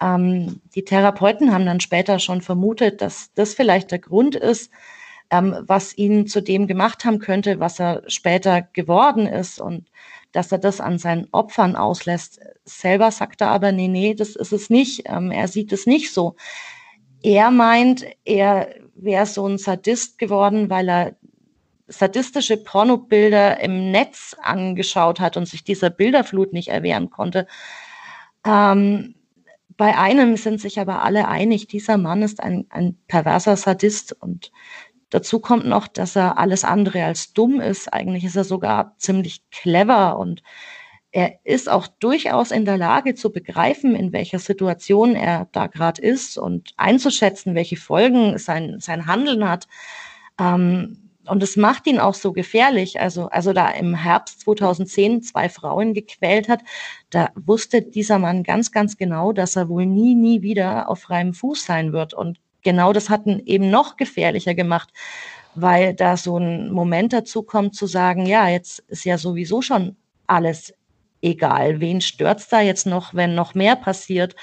Ähm, 0.00 0.60
die 0.74 0.84
Therapeuten 0.84 1.52
haben 1.52 1.66
dann 1.66 1.80
später 1.80 2.18
schon 2.18 2.40
vermutet, 2.40 3.00
dass 3.00 3.32
das 3.34 3.54
vielleicht 3.54 3.90
der 3.90 3.98
Grund 3.98 4.36
ist, 4.36 4.70
ähm, 5.30 5.56
was 5.66 5.96
ihn 5.96 6.26
zu 6.26 6.40
dem 6.40 6.66
gemacht 6.66 7.04
haben 7.04 7.18
könnte, 7.18 7.58
was 7.60 7.80
er 7.80 8.02
später 8.08 8.62
geworden 8.62 9.26
ist 9.26 9.60
und 9.60 9.90
dass 10.32 10.52
er 10.52 10.58
das 10.58 10.80
an 10.80 10.98
seinen 10.98 11.28
Opfern 11.32 11.76
auslässt. 11.76 12.40
Selber 12.64 13.10
sagt 13.10 13.40
er 13.40 13.48
aber, 13.48 13.72
nee, 13.72 13.88
nee, 13.88 14.14
das 14.14 14.36
ist 14.36 14.52
es 14.52 14.70
nicht. 14.70 15.04
Ähm, 15.06 15.30
er 15.30 15.48
sieht 15.48 15.72
es 15.72 15.86
nicht 15.86 16.12
so. 16.12 16.36
Er 17.22 17.50
meint, 17.50 18.04
er 18.24 18.68
wäre 18.94 19.26
so 19.26 19.46
ein 19.46 19.58
Sadist 19.58 20.18
geworden, 20.18 20.70
weil 20.70 20.88
er 20.88 21.16
sadistische 21.86 22.56
Pornobilder 22.56 23.60
im 23.60 23.90
Netz 23.90 24.34
angeschaut 24.40 25.20
hat 25.20 25.36
und 25.36 25.46
sich 25.46 25.64
dieser 25.64 25.90
Bilderflut 25.90 26.52
nicht 26.52 26.68
erwehren 26.68 27.10
konnte. 27.10 27.46
Ähm, 28.46 29.14
bei 29.76 29.98
einem 29.98 30.36
sind 30.36 30.60
sich 30.60 30.78
aber 30.78 31.02
alle 31.02 31.28
einig, 31.28 31.66
dieser 31.66 31.98
Mann 31.98 32.22
ist 32.22 32.40
ein, 32.40 32.66
ein 32.70 32.96
perverser 33.08 33.56
Sadist 33.56 34.12
und 34.12 34.52
dazu 35.10 35.40
kommt 35.40 35.66
noch, 35.66 35.88
dass 35.88 36.16
er 36.16 36.38
alles 36.38 36.64
andere 36.64 37.04
als 37.04 37.32
dumm 37.32 37.60
ist. 37.60 37.92
Eigentlich 37.92 38.24
ist 38.24 38.36
er 38.36 38.44
sogar 38.44 38.94
ziemlich 38.98 39.42
clever 39.50 40.18
und 40.18 40.42
er 41.10 41.38
ist 41.44 41.68
auch 41.68 41.86
durchaus 41.86 42.50
in 42.50 42.64
der 42.64 42.76
Lage 42.76 43.14
zu 43.14 43.30
begreifen, 43.30 43.94
in 43.94 44.12
welcher 44.12 44.40
Situation 44.40 45.14
er 45.14 45.48
da 45.52 45.68
gerade 45.68 46.02
ist 46.02 46.36
und 46.36 46.72
einzuschätzen, 46.76 47.54
welche 47.54 47.76
Folgen 47.76 48.36
sein, 48.38 48.78
sein 48.80 49.06
Handeln 49.06 49.48
hat. 49.48 49.68
Ähm, 50.40 51.04
und 51.26 51.42
es 51.42 51.56
macht 51.56 51.86
ihn 51.86 51.98
auch 51.98 52.14
so 52.14 52.32
gefährlich. 52.32 53.00
Also, 53.00 53.28
also 53.28 53.52
da 53.52 53.68
im 53.70 53.94
Herbst 53.94 54.40
2010 54.40 55.22
zwei 55.22 55.48
Frauen 55.48 55.94
gequält 55.94 56.48
hat, 56.48 56.60
da 57.10 57.30
wusste 57.34 57.82
dieser 57.82 58.18
Mann 58.18 58.42
ganz, 58.42 58.72
ganz 58.72 58.96
genau, 58.96 59.32
dass 59.32 59.56
er 59.56 59.68
wohl 59.68 59.86
nie, 59.86 60.14
nie 60.14 60.42
wieder 60.42 60.88
auf 60.88 61.00
freiem 61.00 61.34
Fuß 61.34 61.64
sein 61.64 61.92
wird. 61.92 62.14
Und 62.14 62.38
genau 62.62 62.92
das 62.92 63.10
hat 63.10 63.26
ihn 63.26 63.42
eben 63.46 63.70
noch 63.70 63.96
gefährlicher 63.96 64.54
gemacht, 64.54 64.90
weil 65.54 65.94
da 65.94 66.16
so 66.16 66.38
ein 66.38 66.72
Moment 66.72 67.12
dazu 67.12 67.42
kommt 67.42 67.74
zu 67.74 67.86
sagen, 67.86 68.26
ja, 68.26 68.48
jetzt 68.48 68.80
ist 68.88 69.04
ja 69.04 69.18
sowieso 69.18 69.62
schon 69.62 69.96
alles 70.26 70.74
egal. 71.22 71.80
Wen 71.80 72.00
stört's 72.00 72.48
da 72.48 72.60
jetzt 72.60 72.86
noch, 72.86 73.14
wenn 73.14 73.34
noch 73.34 73.54
mehr 73.54 73.76
passiert, 73.76 74.36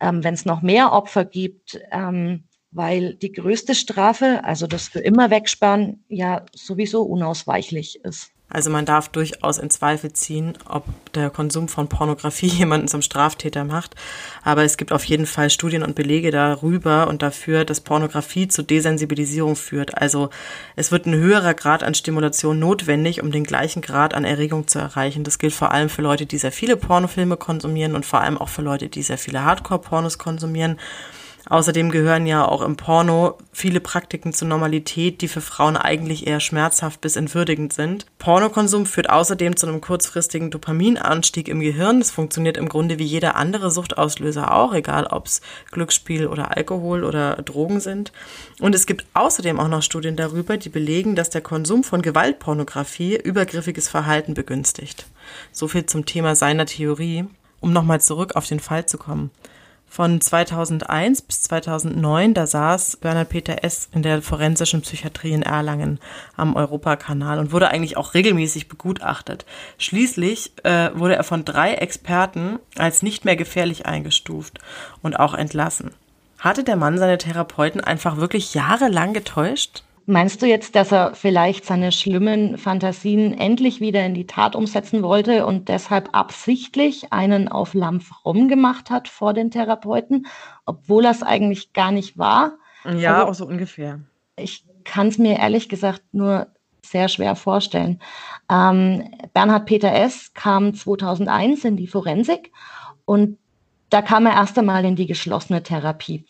ähm, 0.00 0.22
wenn 0.22 0.34
es 0.34 0.44
noch 0.44 0.62
mehr 0.62 0.92
Opfer 0.92 1.24
gibt? 1.24 1.80
Ähm, 1.90 2.44
weil 2.78 3.14
die 3.14 3.32
größte 3.32 3.74
Strafe, 3.74 4.44
also 4.44 4.68
das 4.68 4.86
für 4.88 5.00
immer 5.00 5.30
wegsperren, 5.30 6.04
ja 6.08 6.46
sowieso 6.54 7.02
unausweichlich 7.02 8.00
ist. 8.04 8.30
Also 8.50 8.70
man 8.70 8.86
darf 8.86 9.10
durchaus 9.10 9.58
in 9.58 9.68
Zweifel 9.68 10.12
ziehen, 10.14 10.56
ob 10.66 10.84
der 11.12 11.28
Konsum 11.28 11.68
von 11.68 11.88
Pornografie 11.88 12.46
jemanden 12.46 12.88
zum 12.88 13.02
Straftäter 13.02 13.64
macht. 13.64 13.94
Aber 14.42 14.62
es 14.62 14.76
gibt 14.76 14.92
auf 14.92 15.04
jeden 15.04 15.26
Fall 15.26 15.50
Studien 15.50 15.82
und 15.82 15.94
Belege 15.94 16.30
darüber 16.30 17.08
und 17.08 17.20
dafür, 17.20 17.64
dass 17.64 17.82
Pornografie 17.82 18.48
zu 18.48 18.62
Desensibilisierung 18.62 19.54
führt. 19.54 19.98
Also 19.98 20.30
es 20.76 20.92
wird 20.92 21.06
ein 21.06 21.16
höherer 21.16 21.54
Grad 21.54 21.82
an 21.82 21.94
Stimulation 21.94 22.58
notwendig, 22.58 23.22
um 23.22 23.32
den 23.32 23.44
gleichen 23.44 23.82
Grad 23.82 24.14
an 24.14 24.24
Erregung 24.24 24.66
zu 24.68 24.78
erreichen. 24.78 25.24
Das 25.24 25.38
gilt 25.38 25.52
vor 25.52 25.72
allem 25.72 25.90
für 25.90 26.02
Leute, 26.02 26.24
die 26.24 26.38
sehr 26.38 26.52
viele 26.52 26.76
Pornofilme 26.76 27.36
konsumieren 27.36 27.96
und 27.96 28.06
vor 28.06 28.20
allem 28.20 28.38
auch 28.38 28.48
für 28.48 28.62
Leute, 28.62 28.88
die 28.88 29.02
sehr 29.02 29.18
viele 29.18 29.44
Hardcore-Pornos 29.44 30.16
konsumieren. 30.16 30.78
Außerdem 31.48 31.90
gehören 31.90 32.26
ja 32.26 32.46
auch 32.46 32.60
im 32.60 32.76
Porno 32.76 33.38
viele 33.52 33.80
Praktiken 33.80 34.34
zur 34.34 34.48
Normalität, 34.48 35.22
die 35.22 35.28
für 35.28 35.40
Frauen 35.40 35.78
eigentlich 35.78 36.26
eher 36.26 36.40
schmerzhaft 36.40 37.00
bis 37.00 37.16
entwürdigend 37.16 37.72
sind. 37.72 38.06
Pornokonsum 38.18 38.84
führt 38.84 39.08
außerdem 39.08 39.56
zu 39.56 39.66
einem 39.66 39.80
kurzfristigen 39.80 40.50
Dopaminanstieg 40.50 41.48
im 41.48 41.60
Gehirn. 41.60 42.00
Das 42.00 42.10
funktioniert 42.10 42.58
im 42.58 42.68
Grunde 42.68 42.98
wie 42.98 43.04
jeder 43.04 43.36
andere 43.36 43.70
Suchtauslöser 43.70 44.52
auch, 44.52 44.74
egal 44.74 45.06
ob 45.06 45.26
es 45.26 45.40
Glücksspiel 45.70 46.26
oder 46.26 46.54
Alkohol 46.56 47.02
oder 47.02 47.36
Drogen 47.36 47.80
sind. 47.80 48.12
Und 48.60 48.74
es 48.74 48.84
gibt 48.84 49.06
außerdem 49.14 49.58
auch 49.58 49.68
noch 49.68 49.82
Studien 49.82 50.16
darüber, 50.16 50.58
die 50.58 50.68
belegen, 50.68 51.16
dass 51.16 51.30
der 51.30 51.40
Konsum 51.40 51.82
von 51.82 52.02
Gewaltpornografie 52.02 53.16
übergriffiges 53.16 53.88
Verhalten 53.88 54.34
begünstigt. 54.34 55.06
So 55.52 55.66
viel 55.66 55.86
zum 55.86 56.04
Thema 56.04 56.34
seiner 56.34 56.66
Theorie. 56.66 57.24
Um 57.60 57.72
nochmal 57.72 58.00
zurück 58.00 58.36
auf 58.36 58.46
den 58.46 58.60
Fall 58.60 58.86
zu 58.86 58.98
kommen. 58.98 59.32
Von 59.88 60.20
2001 60.20 61.22
bis 61.22 61.42
2009, 61.42 62.34
da 62.34 62.46
saß 62.46 62.98
Bernhard 62.98 63.30
Peter 63.30 63.64
S. 63.64 63.88
in 63.92 64.02
der 64.02 64.22
forensischen 64.22 64.82
Psychiatrie 64.82 65.32
in 65.32 65.42
Erlangen 65.42 65.98
am 66.36 66.54
Europakanal 66.54 67.38
und 67.38 67.52
wurde 67.52 67.68
eigentlich 67.68 67.96
auch 67.96 68.14
regelmäßig 68.14 68.68
begutachtet. 68.68 69.46
Schließlich 69.78 70.52
äh, 70.64 70.90
wurde 70.94 71.16
er 71.16 71.24
von 71.24 71.44
drei 71.44 71.74
Experten 71.74 72.58
als 72.76 73.02
nicht 73.02 73.24
mehr 73.24 73.36
gefährlich 73.36 73.86
eingestuft 73.86 74.58
und 75.02 75.18
auch 75.18 75.34
entlassen. 75.34 75.92
Hatte 76.38 76.62
der 76.62 76.76
Mann 76.76 76.98
seine 76.98 77.18
Therapeuten 77.18 77.80
einfach 77.80 78.18
wirklich 78.18 78.54
jahrelang 78.54 79.14
getäuscht? 79.14 79.82
Meinst 80.10 80.40
du 80.40 80.46
jetzt, 80.46 80.74
dass 80.74 80.90
er 80.90 81.14
vielleicht 81.14 81.66
seine 81.66 81.92
schlimmen 81.92 82.56
Fantasien 82.56 83.36
endlich 83.36 83.82
wieder 83.82 84.06
in 84.06 84.14
die 84.14 84.26
Tat 84.26 84.56
umsetzen 84.56 85.02
wollte 85.02 85.44
und 85.44 85.68
deshalb 85.68 86.08
absichtlich 86.16 87.12
einen 87.12 87.48
auf 87.48 87.74
Lampf 87.74 88.24
rumgemacht 88.24 88.88
hat 88.88 89.06
vor 89.06 89.34
den 89.34 89.50
Therapeuten, 89.50 90.26
obwohl 90.64 91.04
es 91.04 91.22
eigentlich 91.22 91.74
gar 91.74 91.92
nicht 91.92 92.16
war? 92.16 92.52
Ja, 92.86 93.16
also, 93.16 93.28
auch 93.28 93.34
so 93.34 93.46
ungefähr. 93.46 94.00
Ich 94.36 94.64
kann 94.84 95.08
es 95.08 95.18
mir 95.18 95.40
ehrlich 95.40 95.68
gesagt 95.68 96.00
nur 96.12 96.46
sehr 96.82 97.10
schwer 97.10 97.36
vorstellen. 97.36 98.00
Ähm, 98.50 99.10
Bernhard 99.34 99.66
Peter 99.66 99.92
S. 99.92 100.32
kam 100.32 100.72
2001 100.72 101.66
in 101.66 101.76
die 101.76 101.86
Forensik 101.86 102.50
und 103.04 103.36
da 103.90 104.00
kam 104.00 104.24
er 104.24 104.36
erst 104.36 104.58
einmal 104.58 104.86
in 104.86 104.96
die 104.96 105.06
geschlossene 105.06 105.62
Therapie. 105.62 106.24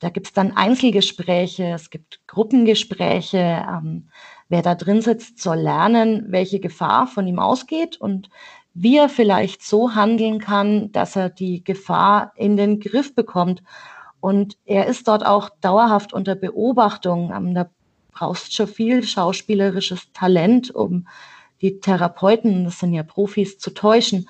Da 0.00 0.10
gibt 0.10 0.28
es 0.28 0.32
dann 0.32 0.56
Einzelgespräche, 0.56 1.64
es 1.74 1.90
gibt 1.90 2.20
Gruppengespräche. 2.26 3.66
Ähm, 3.68 4.08
wer 4.48 4.62
da 4.62 4.74
drin 4.74 5.02
sitzt, 5.02 5.40
soll 5.40 5.58
lernen, 5.58 6.26
welche 6.28 6.60
Gefahr 6.60 7.06
von 7.06 7.26
ihm 7.26 7.38
ausgeht 7.38 8.00
und 8.00 8.30
wie 8.74 8.96
er 8.96 9.08
vielleicht 9.08 9.62
so 9.62 9.94
handeln 9.94 10.38
kann, 10.38 10.92
dass 10.92 11.16
er 11.16 11.30
die 11.30 11.64
Gefahr 11.64 12.32
in 12.36 12.56
den 12.56 12.78
Griff 12.78 13.14
bekommt. 13.14 13.62
Und 14.20 14.56
er 14.64 14.86
ist 14.86 15.08
dort 15.08 15.26
auch 15.26 15.50
dauerhaft 15.60 16.12
unter 16.12 16.36
Beobachtung. 16.36 17.32
Ähm, 17.34 17.54
da 17.54 17.68
brauchst 18.12 18.54
schon 18.54 18.68
viel 18.68 19.02
schauspielerisches 19.02 20.12
Talent, 20.12 20.72
um 20.72 21.08
die 21.60 21.80
Therapeuten, 21.80 22.64
das 22.64 22.78
sind 22.78 22.92
ja 22.92 23.02
Profis, 23.02 23.58
zu 23.58 23.70
täuschen. 23.70 24.28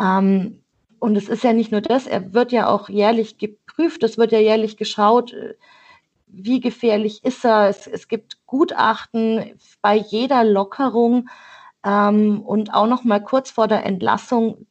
Ähm, 0.00 0.60
und 1.00 1.16
es 1.16 1.28
ist 1.28 1.44
ja 1.44 1.52
nicht 1.52 1.70
nur 1.70 1.80
das, 1.80 2.06
er 2.06 2.34
wird 2.34 2.52
ja 2.52 2.68
auch 2.68 2.88
jährlich 2.88 3.38
geprüft, 3.78 4.02
es 4.02 4.18
wird 4.18 4.32
ja 4.32 4.38
jährlich 4.38 4.76
geschaut, 4.76 5.32
äh, 5.32 5.54
wie 6.26 6.60
gefährlich 6.60 7.24
ist 7.24 7.44
er. 7.44 7.68
Es, 7.68 7.86
es 7.86 8.08
gibt 8.08 8.38
Gutachten 8.46 9.58
bei 9.80 9.96
jeder 9.96 10.44
Lockerung 10.44 11.28
ähm, 11.84 12.42
und 12.42 12.74
auch 12.74 12.86
noch 12.86 13.04
mal 13.04 13.20
kurz 13.20 13.50
vor 13.50 13.68
der 13.68 13.86
Entlassung 13.86 14.66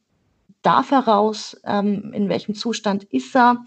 darf 0.62 0.90
er 0.92 1.00
raus, 1.00 1.60
ähm, 1.64 2.12
in 2.12 2.28
welchem 2.28 2.54
Zustand 2.54 3.04
ist 3.04 3.34
er. 3.34 3.64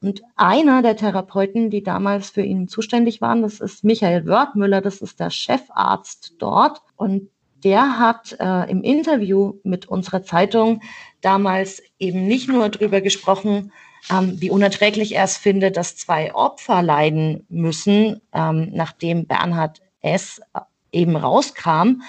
Und 0.00 0.22
einer 0.36 0.82
der 0.82 0.96
Therapeuten, 0.96 1.70
die 1.70 1.82
damals 1.82 2.30
für 2.30 2.42
ihn 2.42 2.68
zuständig 2.68 3.20
waren, 3.20 3.42
das 3.42 3.60
ist 3.60 3.84
Michael 3.84 4.26
Wörthmüller, 4.26 4.80
das 4.80 5.02
ist 5.02 5.18
der 5.18 5.30
Chefarzt 5.30 6.34
dort. 6.38 6.80
Und 6.96 7.30
der 7.64 7.98
hat 7.98 8.36
äh, 8.38 8.70
im 8.70 8.82
Interview 8.82 9.54
mit 9.64 9.86
unserer 9.86 10.22
Zeitung 10.22 10.80
damals 11.20 11.82
eben 11.98 12.26
nicht 12.26 12.48
nur 12.48 12.68
darüber 12.68 13.00
gesprochen, 13.00 13.72
ähm, 14.10 14.40
wie 14.40 14.50
unerträglich 14.50 15.14
er 15.14 15.24
es 15.24 15.36
findet, 15.36 15.76
dass 15.76 15.96
zwei 15.96 16.34
Opfer 16.34 16.82
leiden 16.82 17.46
müssen, 17.48 18.20
ähm, 18.32 18.70
nachdem 18.72 19.26
Bernhard 19.26 19.80
S. 20.00 20.40
eben 20.92 21.16
rauskam. 21.16 22.02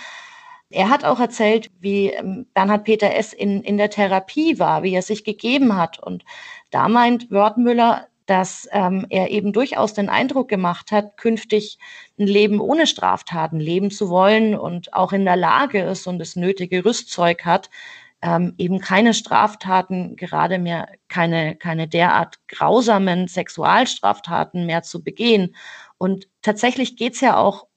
Er 0.71 0.89
hat 0.89 1.03
auch 1.03 1.19
erzählt, 1.19 1.71
wie 1.79 2.09
ähm, 2.09 2.45
Bernhard 2.53 2.83
Peter 2.83 3.15
S. 3.15 3.33
in, 3.33 3.63
in 3.63 3.77
der 3.77 3.89
Therapie 3.89 4.59
war, 4.59 4.83
wie 4.83 4.93
er 4.93 5.01
sich 5.01 5.23
gegeben 5.23 5.75
hat. 5.75 5.99
Und 5.99 6.23
da 6.69 6.87
meint 6.87 7.31
Wörthmüller, 7.31 8.07
dass 8.27 8.69
ähm, 8.71 9.07
er 9.09 9.31
eben 9.31 9.53
durchaus 9.53 9.95
den 9.95 10.07
Eindruck 10.07 10.49
gemacht 10.49 10.91
hat, 10.91 11.17
künftig 11.17 11.79
ein 12.19 12.27
Leben 12.27 12.59
ohne 12.59 12.85
Straftaten 12.85 13.59
leben 13.59 13.89
zu 13.89 14.09
wollen 14.09 14.55
und 14.55 14.93
auch 14.93 15.13
in 15.13 15.25
der 15.25 15.35
Lage 15.35 15.81
ist 15.81 16.05
und 16.05 16.19
das 16.19 16.35
nötige 16.35 16.85
Rüstzeug 16.85 17.43
hat, 17.45 17.71
ähm, 18.21 18.53
eben 18.57 18.79
keine 18.79 19.13
Straftaten, 19.13 20.15
gerade 20.15 20.59
mehr 20.59 20.89
keine, 21.07 21.55
keine 21.55 21.87
derart 21.87 22.37
grausamen 22.47 23.27
Sexualstraftaten 23.27 24.65
mehr 24.65 24.83
zu 24.83 25.03
begehen. 25.03 25.55
Und 25.97 26.27
tatsächlich 26.41 26.97
geht's 26.97 27.21
ja 27.21 27.37
auch 27.37 27.67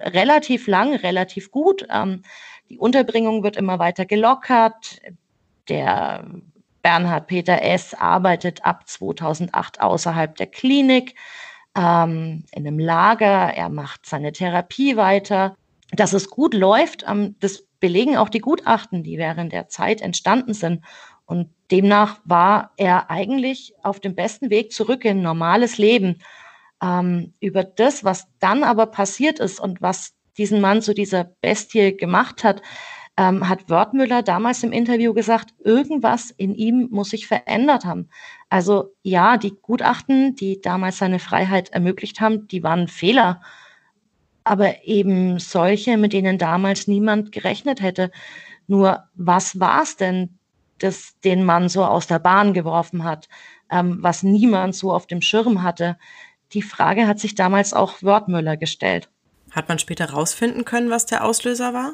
relativ 0.00 0.66
lang, 0.66 0.94
relativ 0.94 1.50
gut. 1.50 1.86
Ähm, 1.90 2.22
die 2.68 2.78
Unterbringung 2.78 3.42
wird 3.42 3.56
immer 3.56 3.78
weiter 3.78 4.04
gelockert. 4.04 5.00
Der 5.68 6.24
Bernhard 6.82 7.26
Peter 7.26 7.62
S. 7.62 7.94
arbeitet 7.94 8.64
ab 8.64 8.88
2008 8.88 9.80
außerhalb 9.80 10.36
der 10.36 10.46
Klinik 10.46 11.14
ähm, 11.76 12.44
in 12.52 12.66
einem 12.66 12.78
Lager. 12.78 13.54
Er 13.54 13.68
macht 13.68 14.06
seine 14.06 14.32
Therapie 14.32 14.96
weiter. 14.96 15.56
Dass 15.92 16.12
es 16.12 16.28
gut 16.28 16.52
läuft, 16.52 17.04
ähm, 17.08 17.36
das 17.40 17.64
belegen 17.80 18.16
auch 18.16 18.28
die 18.28 18.40
Gutachten, 18.40 19.02
die 19.02 19.18
während 19.18 19.52
der 19.52 19.68
Zeit 19.68 20.00
entstanden 20.00 20.54
sind. 20.54 20.84
Und 21.26 21.50
demnach 21.70 22.20
war 22.24 22.72
er 22.76 23.10
eigentlich 23.10 23.74
auf 23.82 24.00
dem 24.00 24.14
besten 24.14 24.50
Weg 24.50 24.72
zurück 24.72 25.04
in 25.04 25.18
ein 25.18 25.22
normales 25.22 25.78
Leben. 25.78 26.18
Ähm, 26.82 27.34
über 27.40 27.64
das, 27.64 28.04
was 28.04 28.28
dann 28.38 28.64
aber 28.64 28.86
passiert 28.86 29.40
ist 29.40 29.60
und 29.60 29.82
was 29.82 30.14
diesen 30.38 30.60
Mann 30.60 30.80
zu 30.80 30.94
dieser 30.94 31.24
Bestie 31.24 31.96
gemacht 31.96 32.44
hat, 32.44 32.62
ähm, 33.18 33.48
hat 33.48 33.68
Wörthmüller 33.68 34.22
damals 34.22 34.62
im 34.62 34.70
Interview 34.70 35.12
gesagt, 35.12 35.52
irgendwas 35.64 36.30
in 36.30 36.54
ihm 36.54 36.88
muss 36.92 37.10
sich 37.10 37.26
verändert 37.26 37.84
haben. 37.84 38.08
Also 38.48 38.94
ja, 39.02 39.36
die 39.36 39.54
Gutachten, 39.60 40.36
die 40.36 40.60
damals 40.60 40.98
seine 40.98 41.18
Freiheit 41.18 41.70
ermöglicht 41.70 42.20
haben, 42.20 42.46
die 42.46 42.62
waren 42.62 42.86
Fehler. 42.86 43.40
Aber 44.48 44.84
eben 44.84 45.38
solche, 45.38 45.96
mit 45.96 46.12
denen 46.12 46.38
damals 46.38 46.86
niemand 46.86 47.32
gerechnet 47.32 47.80
hätte. 47.82 48.10
Nur 48.66 49.04
was 49.14 49.60
war 49.60 49.82
es 49.82 49.96
denn, 49.96 50.38
das 50.78 51.18
den 51.24 51.44
Mann 51.44 51.68
so 51.68 51.84
aus 51.84 52.06
der 52.06 52.18
Bahn 52.18 52.54
geworfen 52.54 53.04
hat, 53.04 53.28
ähm, 53.70 53.98
was 54.00 54.22
niemand 54.22 54.74
so 54.74 54.92
auf 54.92 55.06
dem 55.06 55.20
Schirm 55.20 55.62
hatte? 55.62 55.98
Die 56.52 56.62
Frage 56.62 57.06
hat 57.06 57.18
sich 57.18 57.34
damals 57.34 57.74
auch 57.74 58.02
Wörthmüller 58.02 58.56
gestellt. 58.56 59.08
Hat 59.50 59.68
man 59.68 59.78
später 59.78 60.10
rausfinden 60.10 60.64
können, 60.64 60.90
was 60.90 61.06
der 61.06 61.24
Auslöser 61.24 61.74
war? 61.74 61.92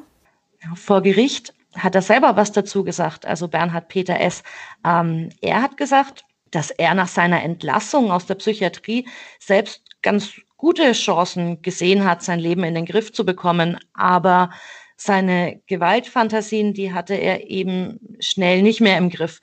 vor 0.77 1.03
Gericht 1.03 1.53
hat 1.77 1.95
er 1.95 2.03
selber 2.03 2.37
was 2.37 2.53
dazu 2.53 2.85
gesagt, 2.85 3.27
also 3.27 3.49
Bernhard 3.49 3.89
Peter 3.89 4.19
S. 4.21 4.43
Ähm, 4.85 5.29
er 5.41 5.61
hat 5.61 5.77
gesagt, 5.77 6.25
dass 6.51 6.71
er 6.71 6.95
nach 6.95 7.09
seiner 7.09 7.43
Entlassung 7.43 8.13
aus 8.13 8.27
der 8.27 8.37
Psychiatrie 8.37 9.07
selbst 9.41 9.83
ganz 10.03 10.41
gute 10.65 10.93
Chancen 10.93 11.61
gesehen 11.61 12.07
hat, 12.07 12.23
sein 12.23 12.41
Leben 12.41 12.65
in 12.65 12.75
den 12.75 12.87
Griff 12.87 13.13
zu 13.13 13.27
bekommen. 13.27 13.79
Aber 13.93 14.49
seine 14.97 15.61
Gewaltfantasien, 15.67 16.73
die 16.73 16.95
hatte 16.95 17.13
er 17.13 17.51
eben 17.51 18.01
schnell 18.19 18.63
nicht 18.63 18.81
mehr 18.81 18.97
im 18.97 19.11
Griff. 19.11 19.43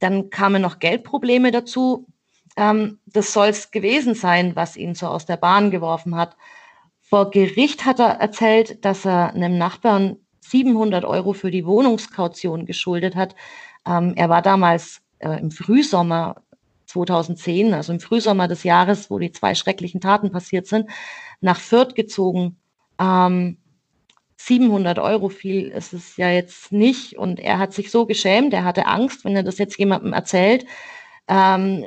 Dann 0.00 0.28
kamen 0.28 0.60
noch 0.60 0.80
Geldprobleme 0.80 1.52
dazu. 1.52 2.08
Ähm, 2.56 2.98
das 3.06 3.32
soll 3.32 3.46
es 3.46 3.70
gewesen 3.70 4.16
sein, 4.16 4.56
was 4.56 4.76
ihn 4.76 4.96
so 4.96 5.06
aus 5.06 5.24
der 5.24 5.36
Bahn 5.36 5.70
geworfen 5.70 6.16
hat. 6.16 6.36
Vor 7.00 7.30
Gericht 7.30 7.84
hat 7.84 8.00
er 8.00 8.18
erzählt, 8.18 8.84
dass 8.84 9.06
er 9.06 9.32
einem 9.32 9.56
Nachbarn 9.56 10.16
700 10.40 11.04
Euro 11.04 11.32
für 11.32 11.52
die 11.52 11.64
Wohnungskaution 11.64 12.66
geschuldet 12.66 13.14
hat. 13.14 13.36
Ähm, 13.86 14.14
er 14.16 14.28
war 14.28 14.42
damals 14.42 15.00
äh, 15.20 15.38
im 15.38 15.52
Frühsommer 15.52 16.42
2010, 16.90 17.74
also 17.74 17.92
im 17.92 18.00
Frühsommer 18.00 18.48
des 18.48 18.64
Jahres, 18.64 19.10
wo 19.10 19.18
die 19.18 19.32
zwei 19.32 19.54
schrecklichen 19.54 20.00
Taten 20.00 20.30
passiert 20.30 20.66
sind, 20.66 20.90
nach 21.40 21.58
Fürth 21.58 21.94
gezogen. 21.94 22.56
Ähm, 22.98 23.58
700 24.36 24.98
Euro 24.98 25.28
viel 25.28 25.68
ist 25.68 25.92
es 25.92 26.16
ja 26.16 26.30
jetzt 26.30 26.72
nicht. 26.72 27.18
Und 27.18 27.40
er 27.40 27.58
hat 27.58 27.72
sich 27.72 27.90
so 27.90 28.06
geschämt, 28.06 28.54
er 28.54 28.64
hatte 28.64 28.86
Angst, 28.86 29.24
wenn 29.24 29.36
er 29.36 29.42
das 29.42 29.58
jetzt 29.58 29.78
jemandem 29.78 30.12
erzählt, 30.12 30.64
ähm, 31.28 31.84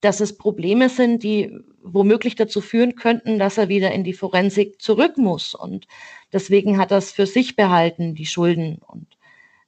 dass 0.00 0.20
es 0.20 0.38
Probleme 0.38 0.88
sind, 0.88 1.22
die 1.24 1.58
womöglich 1.82 2.36
dazu 2.36 2.60
führen 2.60 2.94
könnten, 2.94 3.38
dass 3.38 3.58
er 3.58 3.68
wieder 3.68 3.92
in 3.92 4.04
die 4.04 4.12
Forensik 4.12 4.80
zurück 4.80 5.18
muss. 5.18 5.54
Und 5.54 5.86
deswegen 6.32 6.78
hat 6.78 6.92
er 6.92 6.98
es 6.98 7.10
für 7.10 7.26
sich 7.26 7.56
behalten, 7.56 8.14
die 8.14 8.26
Schulden. 8.26 8.78
Und 8.86 9.18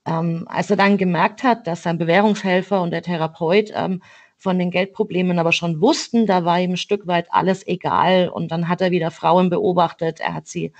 ähm, 0.06 0.44
als 0.48 0.70
er 0.70 0.76
dann 0.76 0.98
gemerkt 0.98 1.42
hat, 1.42 1.66
dass 1.66 1.82
sein 1.82 1.98
Bewährungshelfer 1.98 2.80
und 2.80 2.92
der 2.92 3.02
Therapeut 3.02 3.72
ähm, 3.74 4.02
von 4.40 4.58
den 4.58 4.70
Geldproblemen 4.70 5.38
aber 5.38 5.52
schon 5.52 5.80
wussten, 5.80 6.26
da 6.26 6.44
war 6.44 6.58
ihm 6.58 6.72
ein 6.72 6.76
Stück 6.76 7.06
weit 7.06 7.28
alles 7.30 7.66
egal. 7.66 8.30
Und 8.30 8.50
dann 8.50 8.68
hat 8.68 8.80
er 8.80 8.90
wieder 8.90 9.10
Frauen 9.10 9.50
beobachtet, 9.50 10.18
er 10.18 10.34
hat 10.34 10.48
sie 10.48 10.72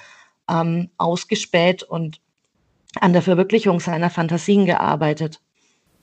ähm, 0.51 0.89
ausgespäht 0.97 1.83
und 1.83 2.21
an 2.99 3.13
der 3.13 3.23
Verwirklichung 3.23 3.79
seiner 3.79 4.11
Fantasien 4.11 4.67
gearbeitet. 4.67 5.41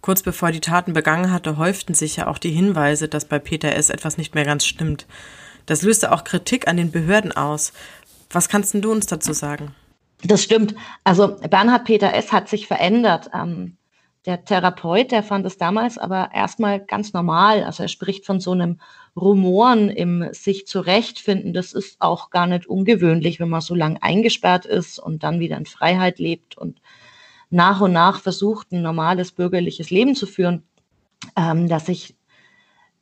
Kurz 0.01 0.21
bevor 0.21 0.51
die 0.51 0.61
Taten 0.61 0.93
begangen 0.93 1.31
hatte, 1.31 1.57
häuften 1.57 1.95
sich 1.95 2.15
ja 2.15 2.27
auch 2.27 2.37
die 2.37 2.51
Hinweise, 2.51 3.07
dass 3.07 3.25
bei 3.25 3.39
Peter 3.39 3.73
S. 3.73 3.89
etwas 3.89 4.17
nicht 4.17 4.35
mehr 4.35 4.45
ganz 4.45 4.65
stimmt. 4.65 5.07
Das 5.65 5.81
löste 5.81 6.11
auch 6.11 6.23
Kritik 6.23 6.67
an 6.67 6.77
den 6.77 6.91
Behörden 6.91 7.31
aus. 7.31 7.73
Was 8.29 8.47
kannst 8.47 8.73
du 8.75 8.91
uns 8.91 9.07
dazu 9.07 9.33
sagen? 9.33 9.73
Das 10.23 10.43
stimmt. 10.43 10.75
Also 11.03 11.37
Bernhard 11.49 11.85
Peter 11.85 12.13
S. 12.13 12.31
hat 12.31 12.47
sich 12.47 12.67
verändert. 12.67 13.31
Ähm, 13.33 13.77
der 14.27 14.43
Therapeut, 14.43 15.11
der 15.13 15.23
fand 15.23 15.45
es 15.45 15.57
damals 15.57 15.97
aber 15.97 16.31
erstmal 16.33 16.81
ganz 16.81 17.13
normal. 17.13 17.63
Also 17.63 17.83
er 17.83 17.89
spricht 17.89 18.25
von 18.25 18.41
so 18.41 18.51
einem 18.51 18.81
Rumoren 19.15 19.89
im 19.89 20.27
sich 20.33 20.67
zurechtfinden. 20.67 21.53
Das 21.53 21.71
ist 21.71 21.95
auch 22.01 22.29
gar 22.29 22.45
nicht 22.45 22.67
ungewöhnlich, 22.67 23.39
wenn 23.39 23.47
man 23.47 23.61
so 23.61 23.73
lange 23.73 24.03
eingesperrt 24.03 24.65
ist 24.65 24.99
und 24.99 25.23
dann 25.23 25.39
wieder 25.39 25.55
in 25.55 25.65
Freiheit 25.65 26.19
lebt 26.19 26.57
und 26.57 26.81
nach 27.49 27.79
und 27.79 27.93
nach 27.93 28.19
versucht, 28.19 28.73
ein 28.73 28.81
normales 28.81 29.31
bürgerliches 29.31 29.91
Leben 29.91 30.13
zu 30.13 30.27
führen, 30.27 30.63
ähm, 31.37 31.69
dass 31.69 31.85
sich 31.85 32.17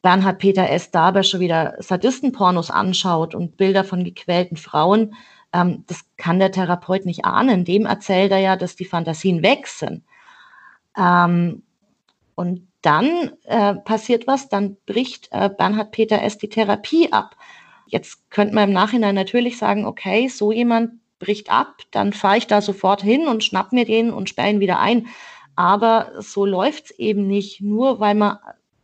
Bernhard 0.03 0.37
Peter 0.37 0.69
S. 0.69 0.91
dabei 0.91 1.23
schon 1.23 1.39
wieder 1.39 1.73
Sadistenpornos 1.79 2.69
anschaut 2.69 3.33
und 3.33 3.57
Bilder 3.57 3.83
von 3.83 4.03
gequälten 4.03 4.57
Frauen. 4.57 5.15
Ähm, 5.51 5.85
das 5.87 6.01
kann 6.17 6.37
der 6.37 6.51
Therapeut 6.51 7.07
nicht 7.07 7.25
ahnen. 7.25 7.65
Dem 7.65 7.87
erzählt 7.87 8.31
er 8.31 8.37
ja, 8.37 8.55
dass 8.55 8.75
die 8.75 8.85
Fantasien 8.85 9.41
weg 9.41 9.65
sind. 9.65 10.03
Ähm, 10.97 11.63
und 12.35 12.67
dann 12.81 13.31
äh, 13.45 13.75
passiert 13.75 14.27
was, 14.27 14.49
dann 14.49 14.77
bricht 14.85 15.29
äh, 15.31 15.49
Bernhard 15.49 15.91
Peter 15.91 16.21
S. 16.21 16.37
die 16.37 16.49
Therapie 16.49 17.11
ab. 17.11 17.35
Jetzt 17.87 18.29
könnte 18.29 18.53
man 18.53 18.69
im 18.69 18.73
Nachhinein 18.73 19.15
natürlich 19.15 19.57
sagen, 19.57 19.85
okay, 19.85 20.27
so 20.27 20.51
jemand 20.51 20.91
bricht 21.19 21.51
ab, 21.51 21.77
dann 21.91 22.13
fahre 22.13 22.37
ich 22.37 22.47
da 22.47 22.61
sofort 22.61 23.01
hin 23.01 23.27
und 23.27 23.43
schnapp 23.43 23.71
mir 23.71 23.85
den 23.85 24.11
und 24.11 24.29
sperre 24.29 24.49
ihn 24.49 24.59
wieder 24.59 24.79
ein. 24.79 25.07
Aber 25.55 26.11
so 26.19 26.45
läuft 26.45 26.85
es 26.85 26.91
eben 26.99 27.27
nicht. 27.27 27.61
Nur 27.61 27.99
weil 27.99 28.15
man 28.15 28.37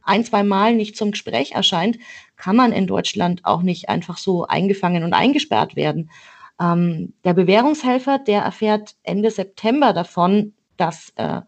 ein, 0.03 0.23
zwei 0.23 0.43
Mal 0.43 0.73
nicht 0.73 0.97
zum 0.97 1.11
Gespräch 1.11 1.51
erscheint, 1.51 1.97
kann 2.37 2.55
man 2.55 2.71
in 2.71 2.87
Deutschland 2.87 3.45
auch 3.45 3.61
nicht 3.61 3.89
einfach 3.89 4.17
so 4.17 4.47
eingefangen 4.47 5.03
und 5.03 5.13
eingesperrt 5.13 5.75
werden. 5.75 6.09
Ähm, 6.59 7.13
der 7.23 7.33
Bewährungshelfer, 7.33 8.19
der 8.19 8.41
erfährt 8.41 8.95
Ende 9.03 9.29
September 9.29 9.93
davon, 9.93 10.53
dass 10.77 11.13
äh, 11.17 11.41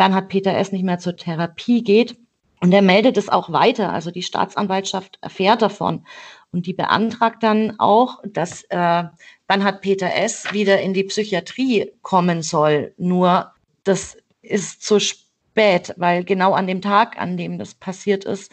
Bernhard 0.00 0.30
Peter 0.30 0.56
S. 0.56 0.72
nicht 0.72 0.82
mehr 0.82 0.98
zur 0.98 1.14
Therapie 1.14 1.84
geht. 1.84 2.16
Und 2.62 2.72
er 2.72 2.80
meldet 2.80 3.18
es 3.18 3.28
auch 3.28 3.52
weiter. 3.52 3.92
Also 3.92 4.10
die 4.10 4.22
Staatsanwaltschaft 4.22 5.18
erfährt 5.20 5.60
davon. 5.60 6.06
Und 6.52 6.64
die 6.64 6.72
beantragt 6.72 7.42
dann 7.42 7.78
auch, 7.78 8.22
dass 8.24 8.62
äh, 8.70 9.04
Bernhard 9.46 9.82
Peter 9.82 10.10
S. 10.14 10.54
wieder 10.54 10.80
in 10.80 10.94
die 10.94 11.04
Psychiatrie 11.04 11.92
kommen 12.00 12.40
soll. 12.40 12.94
Nur 12.96 13.52
das 13.84 14.16
ist 14.40 14.82
zu 14.82 15.00
spät, 15.00 15.92
weil 15.98 16.24
genau 16.24 16.54
an 16.54 16.66
dem 16.66 16.80
Tag, 16.80 17.20
an 17.20 17.36
dem 17.36 17.58
das 17.58 17.74
passiert 17.74 18.24
ist, 18.24 18.50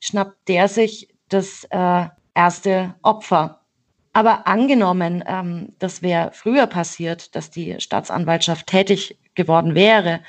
schnappt 0.00 0.48
der 0.48 0.66
sich 0.66 1.10
das 1.28 1.64
äh, 1.68 2.06
erste 2.32 2.94
Opfer. 3.02 3.60
Aber 4.14 4.46
angenommen, 4.46 5.22
ähm, 5.26 5.74
das 5.78 6.00
wäre 6.00 6.30
früher 6.32 6.66
passiert, 6.66 7.36
dass 7.36 7.50
die 7.50 7.78
Staatsanwaltschaft 7.80 8.66
tätig 8.66 9.18
geworden 9.34 9.74
wäre, 9.74 10.20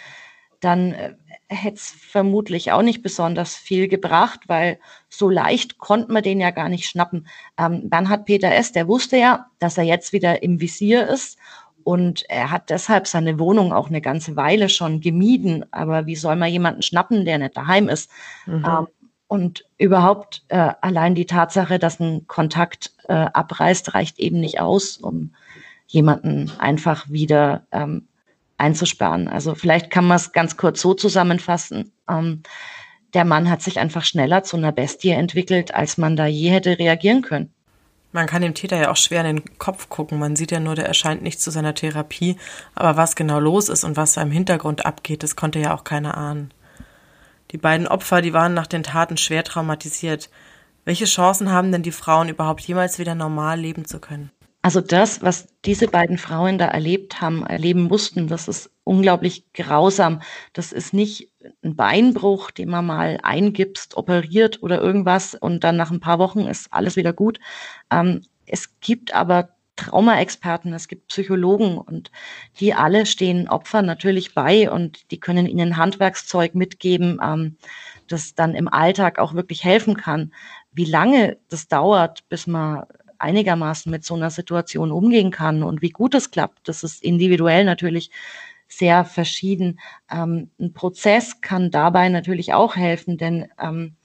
dann 0.60 0.94
äh, 0.94 1.14
hätte 1.50 1.76
es 1.76 1.92
vermutlich 1.92 2.72
auch 2.72 2.82
nicht 2.82 3.02
besonders 3.02 3.56
viel 3.56 3.88
gebracht, 3.88 4.42
weil 4.48 4.80
so 5.10 5.30
leicht 5.30 5.78
konnte 5.78 6.12
man 6.12 6.24
den 6.24 6.40
ja 6.40 6.52
gar 6.52 6.70
nicht 6.70 6.90
schnappen. 6.90 7.28
Ähm, 7.58 7.90
hat 7.92 8.26
Peter 8.26 8.54
S., 8.54 8.72
der 8.72 8.88
wusste 8.88 9.18
ja, 9.18 9.48
dass 9.60 9.78
er 9.78 9.86
jetzt 9.86 10.14
wieder 10.14 10.44
im 10.44 10.60
Visier 10.60 11.08
ist 11.08 11.38
und 11.84 12.30
er 12.30 12.52
hat 12.52 12.70
deshalb 12.70 13.08
seine 13.08 13.40
Wohnung 13.40 13.72
auch 13.72 13.88
eine 13.88 14.02
ganze 14.02 14.36
Weile 14.36 14.68
schon 14.68 15.00
gemieden. 15.00 15.66
Aber 15.72 16.06
wie 16.06 16.18
soll 16.18 16.36
man 16.36 16.52
jemanden 16.52 16.82
schnappen, 16.82 17.24
der 17.24 17.38
nicht 17.38 17.56
daheim 17.56 17.88
ist? 17.88 18.12
Mhm. 18.46 18.66
Ähm, 18.66 18.88
und 19.28 19.66
überhaupt 19.78 20.44
äh, 20.50 20.74
allein 20.82 21.16
die 21.16 21.26
Tatsache, 21.26 21.80
dass 21.80 22.00
ein 22.02 22.28
Kontakt 22.28 22.94
äh, 23.08 23.14
abreißt, 23.14 23.94
reicht 23.94 24.20
eben 24.20 24.42
nicht 24.42 24.60
aus, 24.60 24.98
um 24.98 25.34
jemanden 25.88 26.52
einfach 26.60 27.10
wieder 27.10 27.66
ähm, 27.72 28.08
einzusperren. 28.58 29.28
Also 29.28 29.56
vielleicht 29.56 29.90
kann 29.90 30.06
man 30.06 30.18
es 30.18 30.32
ganz 30.32 30.58
kurz 30.58 30.82
so 30.82 30.94
zusammenfassen. 30.94 31.92
Ähm, 32.10 32.44
der 33.14 33.26
Mann 33.26 33.50
hat 33.50 33.62
sich 33.62 33.80
einfach 33.80 34.04
schneller 34.04 34.44
zu 34.44 34.58
einer 34.58 34.72
Bestie 34.72 35.12
entwickelt, 35.12 35.74
als 35.74 35.98
man 35.98 36.16
da 36.16 36.26
je 36.26 36.50
hätte 36.50 36.78
reagieren 36.78 37.22
können. 37.22 37.54
Man 38.12 38.26
kann 38.26 38.42
dem 38.42 38.54
Täter 38.54 38.78
ja 38.78 38.92
auch 38.92 38.96
schwer 38.96 39.24
in 39.26 39.38
den 39.38 39.60
Kopf 39.60 39.90
gucken. 39.90 40.18
Man 40.18 40.36
sieht 40.36 40.52
ja 40.52 40.60
nur, 40.60 40.76
der 40.76 40.88
erscheint 40.88 41.22
nicht 41.22 41.42
zu 41.42 41.52
seiner 41.52 41.76
Therapie. 41.76 42.38
Aber 42.74 42.98
was 42.98 43.16
genau 43.16 43.40
los 43.40 43.70
ist 43.70 43.84
und 43.84 43.98
was 43.98 44.14
da 44.14 44.22
im 44.22 44.32
Hintergrund 44.32 44.86
abgeht, 44.86 45.24
das 45.24 45.36
konnte 45.36 45.60
ja 45.60 45.76
auch 45.76 45.84
keiner 45.84 46.18
ahnen. 46.18 46.54
Die 47.52 47.58
beiden 47.58 47.88
Opfer, 47.88 48.22
die 48.22 48.34
waren 48.34 48.54
nach 48.54 48.68
den 48.68 48.84
Taten 48.84 49.18
schwer 49.18 49.44
traumatisiert. 49.44 50.30
Welche 50.84 51.06
Chancen 51.06 51.52
haben 51.52 51.72
denn 51.72 51.84
die 51.84 51.92
Frauen 51.92 52.30
überhaupt 52.30 52.62
jemals 52.62 52.98
wieder 52.98 53.14
normal 53.14 53.60
leben 53.60 53.86
zu 53.86 54.00
können? 54.00 54.32
Also 54.68 54.82
das, 54.82 55.22
was 55.22 55.48
diese 55.64 55.88
beiden 55.88 56.18
Frauen 56.18 56.58
da 56.58 56.66
erlebt 56.66 57.22
haben, 57.22 57.46
erleben 57.46 57.84
mussten, 57.84 58.28
das 58.28 58.50
ist 58.50 58.70
unglaublich 58.84 59.54
grausam. 59.54 60.22
Das 60.52 60.74
ist 60.74 60.94
nicht 60.94 61.32
ein 61.64 61.78
Beinbruch, 61.78 62.52
den 62.52 62.68
man 62.68 62.86
mal 62.86 63.18
eingibst, 63.24 63.96
operiert 63.96 64.62
oder 64.62 64.82
irgendwas 64.82 65.36
und 65.36 65.64
dann 65.64 65.78
nach 65.78 65.90
ein 65.90 66.02
paar 66.02 66.20
Wochen 66.20 66.42
ist 66.42 66.74
alles 66.74 66.98
wieder 66.98 67.14
gut. 67.14 67.40
Ähm, 67.90 68.24
es 68.46 68.82
gibt 68.82 69.14
aber 69.14 69.56
Traumaexperten, 69.78 70.74
es 70.74 70.90
gibt 70.90 71.08
Psychologen 71.08 71.78
und 71.78 72.12
die 72.60 72.74
alle 72.74 73.06
stehen 73.06 73.48
Opfern 73.48 73.86
natürlich 73.86 74.34
bei 74.34 74.70
und 74.70 75.12
die 75.12 75.20
können 75.22 75.46
ihnen 75.46 75.78
Handwerkszeug 75.78 76.56
mitgeben, 76.56 77.22
ähm, 77.24 77.56
das 78.10 78.36
dann 78.36 78.54
im 78.54 78.68
Alltag 78.68 79.18
auch 79.18 79.34
wirklich 79.34 79.64
helfen 79.64 79.96
kann. 79.96 80.34
Wie 80.74 80.84
lange 80.84 81.38
das 81.48 81.70
dauert, 81.70 82.28
bis 82.28 82.48
man 82.48 82.84
einigermaßen 83.20 83.92
mit 83.92 84.04
so 84.04 84.16
einer 84.16 84.30
Situation 84.30 84.92
umgehen 84.92 85.32
kann 85.32 85.64
und 85.64 85.82
wie 85.82 85.90
gut 85.90 86.16
es 86.16 86.32
klappt, 86.32 86.68
das 86.68 86.84
ist 86.84 87.04
individuell 87.04 87.66
natürlich 87.66 88.12
sehr 88.68 89.06
verschieden. 89.06 89.80
Ähm, 90.12 90.50
ein 90.60 90.74
Prozess 90.74 91.42
kann 91.42 91.72
dabei 91.72 92.10
natürlich 92.10 92.54
auch 92.54 92.76
helfen, 92.76 93.18
denn 93.18 93.48
ähm, 93.60 93.96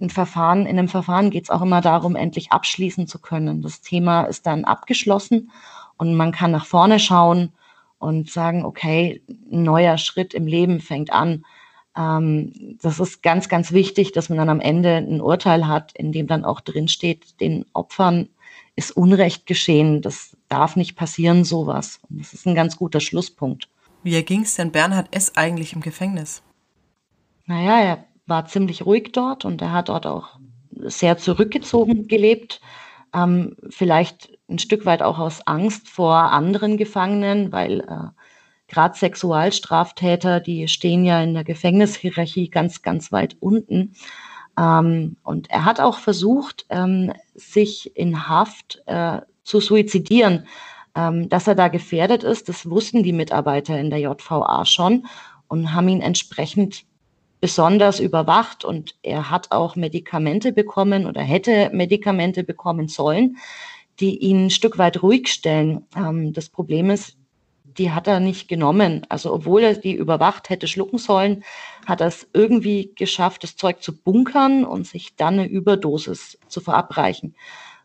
ein 0.00 0.10
Verfahren, 0.10 0.66
in 0.66 0.78
einem 0.78 0.88
Verfahren 0.88 1.30
geht 1.30 1.44
es 1.44 1.50
auch 1.50 1.62
immer 1.62 1.80
darum, 1.80 2.16
endlich 2.16 2.52
abschließen 2.52 3.06
zu 3.06 3.18
können. 3.18 3.62
Das 3.62 3.80
Thema 3.80 4.24
ist 4.24 4.46
dann 4.46 4.64
abgeschlossen 4.64 5.50
und 5.96 6.14
man 6.14 6.32
kann 6.32 6.50
nach 6.50 6.66
vorne 6.66 6.98
schauen 6.98 7.52
und 7.98 8.30
sagen, 8.30 8.64
okay, 8.64 9.22
ein 9.28 9.62
neuer 9.62 9.96
Schritt 9.96 10.34
im 10.34 10.46
Leben 10.46 10.80
fängt 10.80 11.12
an. 11.12 11.44
Ähm, 11.96 12.78
das 12.82 13.00
ist 13.00 13.22
ganz, 13.22 13.48
ganz 13.48 13.72
wichtig, 13.72 14.12
dass 14.12 14.28
man 14.28 14.38
dann 14.38 14.48
am 14.48 14.60
Ende 14.60 14.96
ein 14.96 15.20
Urteil 15.20 15.66
hat, 15.66 15.92
in 15.92 16.12
dem 16.12 16.26
dann 16.26 16.44
auch 16.44 16.60
drinsteht, 16.60 17.40
den 17.40 17.64
Opfern 17.72 18.28
ist 18.76 18.96
Unrecht 18.96 19.46
geschehen. 19.46 20.02
Das 20.02 20.36
darf 20.48 20.76
nicht 20.76 20.96
passieren, 20.96 21.44
sowas. 21.44 21.98
Und 22.08 22.20
das 22.20 22.34
ist 22.34 22.46
ein 22.46 22.54
ganz 22.54 22.76
guter 22.76 23.00
Schlusspunkt. 23.00 23.68
Wie 24.02 24.14
erging 24.14 24.42
es 24.42 24.54
denn 24.54 24.70
Bernhard 24.70 25.08
S. 25.14 25.36
eigentlich 25.36 25.72
im 25.72 25.80
Gefängnis? 25.80 26.42
Naja, 27.46 27.80
er 27.80 28.04
war 28.26 28.46
ziemlich 28.46 28.84
ruhig 28.84 29.10
dort 29.12 29.44
und 29.44 29.62
er 29.62 29.72
hat 29.72 29.88
dort 29.88 30.06
auch 30.06 30.38
sehr 30.70 31.16
zurückgezogen 31.16 32.06
gelebt. 32.06 32.60
Ähm, 33.14 33.56
vielleicht 33.70 34.36
ein 34.48 34.58
Stück 34.58 34.84
weit 34.84 35.02
auch 35.02 35.18
aus 35.18 35.46
Angst 35.46 35.88
vor 35.88 36.14
anderen 36.32 36.76
Gefangenen, 36.76 37.50
weil 37.52 37.80
äh, 37.80 38.08
gerade 38.68 38.96
Sexualstraftäter, 38.96 40.40
die 40.40 40.68
stehen 40.68 41.04
ja 41.04 41.22
in 41.22 41.34
der 41.34 41.44
Gefängnishierarchie 41.44 42.48
ganz, 42.48 42.82
ganz 42.82 43.12
weit 43.12 43.36
unten. 43.40 43.94
Ähm, 44.58 45.16
und 45.22 45.50
er 45.50 45.64
hat 45.64 45.80
auch 45.80 45.98
versucht, 45.98 46.66
ähm, 46.70 47.12
sich 47.34 47.96
in 47.96 48.28
Haft 48.28 48.82
äh, 48.86 49.20
zu 49.42 49.60
suizidieren. 49.60 50.46
Ähm, 50.94 51.28
dass 51.28 51.46
er 51.46 51.54
da 51.54 51.68
gefährdet 51.68 52.24
ist, 52.24 52.48
das 52.48 52.70
wussten 52.70 53.02
die 53.02 53.12
Mitarbeiter 53.12 53.78
in 53.78 53.90
der 53.90 53.98
JVA 53.98 54.64
schon 54.64 55.06
und 55.46 55.74
haben 55.74 55.88
ihn 55.88 56.00
entsprechend 56.00 56.84
besonders 57.40 58.00
überwacht 58.00 58.64
und 58.64 58.94
er 59.02 59.30
hat 59.30 59.52
auch 59.52 59.76
Medikamente 59.76 60.52
bekommen 60.52 61.06
oder 61.06 61.20
hätte 61.20 61.70
Medikamente 61.74 62.44
bekommen 62.44 62.88
sollen, 62.88 63.36
die 64.00 64.16
ihn 64.18 64.46
ein 64.46 64.50
Stück 64.50 64.78
weit 64.78 65.02
ruhig 65.02 65.28
stellen. 65.28 65.84
Ähm, 65.94 66.32
das 66.32 66.48
Problem 66.48 66.88
ist, 66.88 67.18
die 67.78 67.92
hat 67.92 68.06
er 68.06 68.20
nicht 68.20 68.48
genommen. 68.48 69.06
Also 69.08 69.32
obwohl 69.32 69.62
er 69.62 69.74
die 69.74 69.94
überwacht 69.94 70.50
hätte 70.50 70.66
schlucken 70.66 70.98
sollen, 70.98 71.44
hat 71.84 72.00
er 72.00 72.08
es 72.08 72.28
irgendwie 72.32 72.92
geschafft, 72.94 73.42
das 73.42 73.56
Zeug 73.56 73.82
zu 73.82 73.96
bunkern 73.96 74.64
und 74.64 74.86
sich 74.86 75.16
dann 75.16 75.34
eine 75.34 75.46
Überdosis 75.46 76.38
zu 76.48 76.60
verabreichen. 76.60 77.34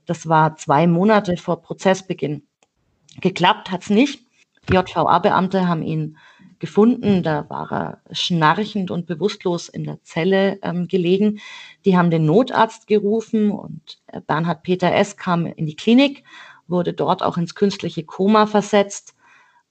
Das 0.05 0.27
war 0.27 0.55
zwei 0.55 0.87
Monate 0.87 1.37
vor 1.37 1.61
Prozessbeginn. 1.61 2.43
Geklappt 3.19 3.71
hat's 3.71 3.89
nicht. 3.89 4.25
JVA-Beamte 4.69 5.67
haben 5.67 5.81
ihn 5.81 6.17
gefunden. 6.59 7.23
Da 7.23 7.49
war 7.49 7.71
er 7.71 8.01
schnarchend 8.11 8.91
und 8.91 9.07
bewusstlos 9.07 9.67
in 9.67 9.83
der 9.83 10.01
Zelle 10.03 10.59
ähm, 10.61 10.87
gelegen. 10.87 11.39
Die 11.85 11.97
haben 11.97 12.11
den 12.11 12.25
Notarzt 12.25 12.87
gerufen 12.87 13.51
und 13.51 13.99
äh, 14.07 14.21
Bernhard 14.21 14.63
Peter 14.63 14.93
S. 14.93 15.17
kam 15.17 15.45
in 15.45 15.65
die 15.65 15.75
Klinik, 15.75 16.23
wurde 16.67 16.93
dort 16.93 17.23
auch 17.23 17.37
ins 17.37 17.55
künstliche 17.55 18.03
Koma 18.03 18.45
versetzt 18.47 19.10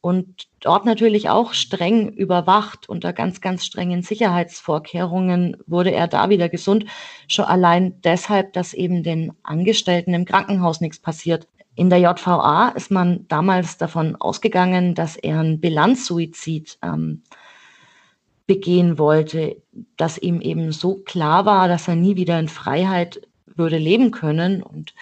und 0.01 0.49
dort 0.61 0.87
natürlich 0.87 1.29
auch 1.29 1.53
streng 1.53 2.09
überwacht 2.09 2.89
unter 2.89 3.13
ganz, 3.13 3.41
ganz 3.41 3.67
strengen 3.67 4.03
Sicherheitsvorkehrungen 4.03 5.59
wurde 5.67 5.93
er 5.93 6.09
da 6.09 6.31
wieder 6.31 6.49
gesund. 6.49 6.87
Schon 7.29 7.45
allein 7.45 8.01
deshalb, 8.03 8.55
dass 8.55 8.73
eben 8.73 9.03
den 9.03 9.33
Angestellten 9.43 10.15
im 10.15 10.25
Krankenhaus 10.25 10.81
nichts 10.81 10.99
passiert. 10.99 11.47
In 11.75 11.91
der 11.91 11.99
JVA 11.99 12.71
ist 12.71 12.91
man 12.91 13.27
damals 13.29 13.77
davon 13.77 14.17
ausgegangen, 14.17 14.95
dass 14.95 15.17
er 15.17 15.41
einen 15.41 15.61
Bilanzsuizid 15.61 16.79
ähm, 16.83 17.23
begehen 18.47 18.99
wollte, 18.99 19.63
dass 19.97 20.19
ihm 20.19 20.41
eben 20.41 20.73
so 20.73 20.97
klar 20.97 21.45
war, 21.45 21.69
dass 21.69 21.89
er 21.89 21.95
nie 21.95 22.17
wieder 22.17 22.39
in 22.39 22.49
Freiheit 22.49 23.21
würde 23.47 23.79
leben 23.79 24.11
können 24.11 24.63
und 24.63 24.95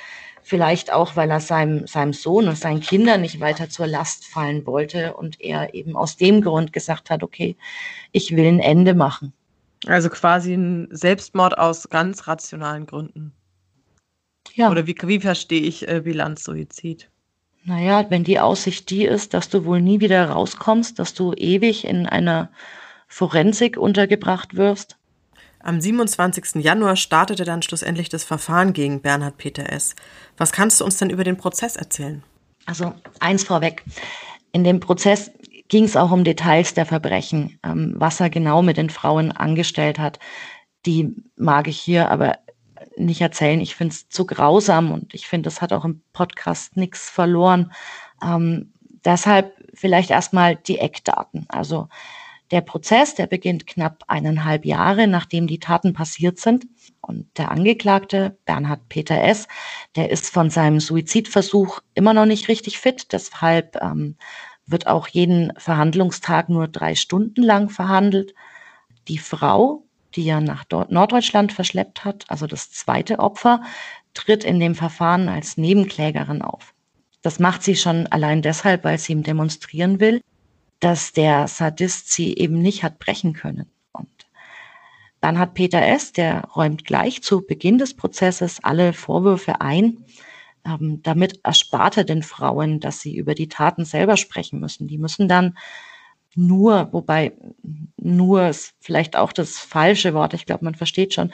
Vielleicht 0.48 0.90
auch, 0.90 1.14
weil 1.14 1.30
er 1.30 1.40
seinem, 1.40 1.86
seinem 1.86 2.14
Sohn 2.14 2.48
und 2.48 2.56
seinen 2.56 2.80
Kindern 2.80 3.20
nicht 3.20 3.38
weiter 3.38 3.68
zur 3.68 3.86
Last 3.86 4.24
fallen 4.24 4.64
wollte 4.64 5.12
und 5.12 5.38
er 5.42 5.74
eben 5.74 5.94
aus 5.94 6.16
dem 6.16 6.40
Grund 6.40 6.72
gesagt 6.72 7.10
hat, 7.10 7.22
okay, 7.22 7.54
ich 8.12 8.34
will 8.34 8.46
ein 8.46 8.58
Ende 8.58 8.94
machen. 8.94 9.34
Also 9.86 10.08
quasi 10.08 10.54
ein 10.54 10.88
Selbstmord 10.90 11.58
aus 11.58 11.90
ganz 11.90 12.26
rationalen 12.26 12.86
Gründen. 12.86 13.34
Ja. 14.54 14.70
Oder 14.70 14.86
wie, 14.86 14.96
wie 15.02 15.20
verstehe 15.20 15.60
ich 15.60 15.86
äh, 15.86 16.00
Bilanzsuizid? 16.00 17.10
Naja, 17.64 18.06
wenn 18.08 18.24
die 18.24 18.40
Aussicht 18.40 18.88
die 18.88 19.04
ist, 19.04 19.34
dass 19.34 19.50
du 19.50 19.66
wohl 19.66 19.82
nie 19.82 20.00
wieder 20.00 20.30
rauskommst, 20.30 20.98
dass 20.98 21.12
du 21.12 21.34
ewig 21.34 21.84
in 21.84 22.06
einer 22.06 22.50
Forensik 23.06 23.76
untergebracht 23.76 24.56
wirst, 24.56 24.97
am 25.68 25.82
27. 25.82 26.64
Januar 26.64 26.96
startete 26.96 27.44
dann 27.44 27.60
schlussendlich 27.60 28.08
das 28.08 28.24
Verfahren 28.24 28.72
gegen 28.72 29.02
Bernhard 29.02 29.36
Peter 29.36 29.70
S. 29.70 29.94
Was 30.38 30.50
kannst 30.50 30.80
du 30.80 30.84
uns 30.86 30.96
denn 30.96 31.10
über 31.10 31.24
den 31.24 31.36
Prozess 31.36 31.76
erzählen? 31.76 32.22
Also 32.64 32.94
eins 33.20 33.44
vorweg. 33.44 33.84
In 34.52 34.64
dem 34.64 34.80
Prozess 34.80 35.30
ging 35.68 35.84
es 35.84 35.94
auch 35.94 36.10
um 36.10 36.24
Details 36.24 36.72
der 36.72 36.86
Verbrechen, 36.86 37.58
ähm, 37.62 37.92
was 37.96 38.18
er 38.18 38.30
genau 38.30 38.62
mit 38.62 38.78
den 38.78 38.88
Frauen 38.88 39.30
angestellt 39.30 39.98
hat. 39.98 40.18
Die 40.86 41.14
mag 41.36 41.68
ich 41.68 41.78
hier 41.78 42.10
aber 42.10 42.38
nicht 42.96 43.20
erzählen. 43.20 43.60
Ich 43.60 43.76
finde 43.76 43.92
es 43.92 44.08
zu 44.08 44.24
grausam 44.24 44.90
und 44.90 45.12
ich 45.12 45.28
finde, 45.28 45.48
das 45.48 45.60
hat 45.60 45.74
auch 45.74 45.84
im 45.84 46.00
Podcast 46.14 46.78
nichts 46.78 47.10
verloren. 47.10 47.72
Ähm, 48.22 48.72
deshalb 49.04 49.54
vielleicht 49.74 50.10
erstmal 50.10 50.56
die 50.56 50.78
Eckdaten. 50.78 51.44
Also 51.50 51.88
der 52.50 52.62
Prozess, 52.62 53.14
der 53.14 53.26
beginnt 53.26 53.66
knapp 53.66 54.04
eineinhalb 54.06 54.64
Jahre, 54.64 55.06
nachdem 55.06 55.46
die 55.46 55.60
Taten 55.60 55.92
passiert 55.92 56.38
sind. 56.38 56.66
Und 57.00 57.26
der 57.36 57.50
Angeklagte, 57.50 58.38
Bernhard 58.46 58.88
Peter 58.88 59.22
S., 59.22 59.48
der 59.96 60.10
ist 60.10 60.32
von 60.32 60.50
seinem 60.50 60.80
Suizidversuch 60.80 61.80
immer 61.94 62.14
noch 62.14 62.26
nicht 62.26 62.48
richtig 62.48 62.78
fit. 62.78 63.12
Deshalb 63.12 63.76
ähm, 63.82 64.16
wird 64.66 64.86
auch 64.86 65.08
jeden 65.08 65.52
Verhandlungstag 65.58 66.48
nur 66.48 66.68
drei 66.68 66.94
Stunden 66.94 67.42
lang 67.42 67.68
verhandelt. 67.68 68.34
Die 69.08 69.18
Frau, 69.18 69.84
die 70.14 70.26
er 70.26 70.40
nach 70.40 70.64
Norddeutschland 70.70 71.52
verschleppt 71.52 72.04
hat, 72.04 72.24
also 72.28 72.46
das 72.46 72.70
zweite 72.70 73.18
Opfer, 73.18 73.62
tritt 74.14 74.44
in 74.44 74.58
dem 74.58 74.74
Verfahren 74.74 75.28
als 75.28 75.56
Nebenklägerin 75.56 76.42
auf. 76.42 76.74
Das 77.22 77.38
macht 77.38 77.62
sie 77.62 77.76
schon 77.76 78.06
allein 78.06 78.42
deshalb, 78.42 78.84
weil 78.84 78.98
sie 78.98 79.12
ihm 79.12 79.22
demonstrieren 79.22 80.00
will, 80.00 80.20
dass 80.80 81.12
der 81.12 81.48
Sadist 81.48 82.12
sie 82.12 82.36
eben 82.36 82.60
nicht 82.60 82.82
hat 82.82 82.98
brechen 82.98 83.32
können. 83.32 83.70
Und 83.92 84.08
dann 85.20 85.38
hat 85.38 85.54
Peter 85.54 85.82
S., 85.82 86.12
der 86.12 86.42
räumt 86.54 86.84
gleich 86.84 87.22
zu 87.22 87.44
Beginn 87.44 87.78
des 87.78 87.94
Prozesses 87.94 88.62
alle 88.62 88.92
Vorwürfe 88.92 89.60
ein. 89.60 90.04
Ähm, 90.64 91.00
damit 91.02 91.40
erspart 91.44 91.96
er 91.96 92.04
den 92.04 92.22
Frauen, 92.22 92.80
dass 92.80 93.00
sie 93.00 93.16
über 93.16 93.34
die 93.34 93.48
Taten 93.48 93.84
selber 93.84 94.16
sprechen 94.16 94.60
müssen. 94.60 94.86
Die 94.86 94.98
müssen 94.98 95.28
dann 95.28 95.56
nur, 96.34 96.92
wobei 96.92 97.32
nur 97.96 98.48
ist 98.48 98.74
vielleicht 98.80 99.16
auch 99.16 99.32
das 99.32 99.58
falsche 99.58 100.14
Wort, 100.14 100.34
ich 100.34 100.46
glaube, 100.46 100.64
man 100.64 100.74
versteht 100.74 101.14
schon, 101.14 101.32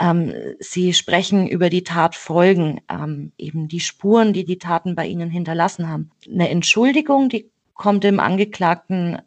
ähm, 0.00 0.32
sie 0.60 0.94
sprechen 0.94 1.48
über 1.48 1.70
die 1.70 1.82
Tatfolgen, 1.82 2.80
ähm, 2.88 3.32
eben 3.36 3.66
die 3.66 3.80
Spuren, 3.80 4.32
die 4.32 4.44
die 4.44 4.58
Taten 4.58 4.94
bei 4.94 5.06
ihnen 5.06 5.30
hinterlassen 5.30 5.88
haben. 5.88 6.10
Eine 6.30 6.50
Entschuldigung, 6.50 7.28
die 7.28 7.50
kommt 7.78 8.04
dem 8.04 8.20
Angeklagten 8.20 9.22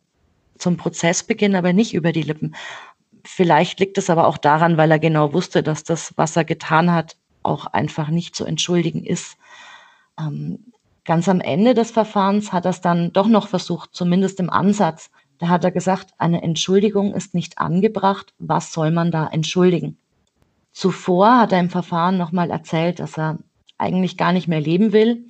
zum 0.59 0.77
Prozessbeginn 0.77 1.55
aber 1.55 1.73
nicht 1.73 1.95
über 1.95 2.11
die 2.11 2.21
Lippen. 2.21 2.55
Vielleicht 3.23 3.79
liegt 3.79 3.97
es 3.97 4.11
aber 4.11 4.27
auch 4.27 4.37
daran, 4.37 4.77
weil 4.77 4.91
er 4.91 4.99
genau 4.99 5.33
wusste, 5.33 5.63
dass 5.63 5.83
das, 5.83 6.13
was 6.17 6.35
er 6.35 6.43
getan 6.43 6.91
hat, 6.91 7.17
auch 7.41 7.65
einfach 7.65 8.09
nicht 8.09 8.35
zu 8.35 8.45
entschuldigen 8.45 9.03
ist. 9.03 9.37
Ähm, 10.19 10.59
ganz 11.05 11.27
am 11.27 11.39
Ende 11.39 11.73
des 11.73 11.89
Verfahrens 11.89 12.53
hat 12.53 12.65
er 12.65 12.71
es 12.71 12.81
dann 12.81 13.11
doch 13.13 13.27
noch 13.27 13.47
versucht, 13.47 13.91
zumindest 13.93 14.39
im 14.39 14.51
Ansatz. 14.51 15.09
Da 15.39 15.47
hat 15.47 15.63
er 15.63 15.71
gesagt, 15.71 16.13
eine 16.19 16.43
Entschuldigung 16.43 17.15
ist 17.15 17.33
nicht 17.33 17.57
angebracht. 17.57 18.33
Was 18.37 18.73
soll 18.73 18.91
man 18.91 19.09
da 19.11 19.27
entschuldigen? 19.27 19.97
Zuvor 20.71 21.39
hat 21.39 21.51
er 21.51 21.59
im 21.59 21.69
Verfahren 21.69 22.17
nochmal 22.17 22.51
erzählt, 22.51 22.99
dass 22.99 23.17
er 23.17 23.39
eigentlich 23.77 24.17
gar 24.17 24.33
nicht 24.33 24.47
mehr 24.47 24.61
leben 24.61 24.93
will 24.93 25.25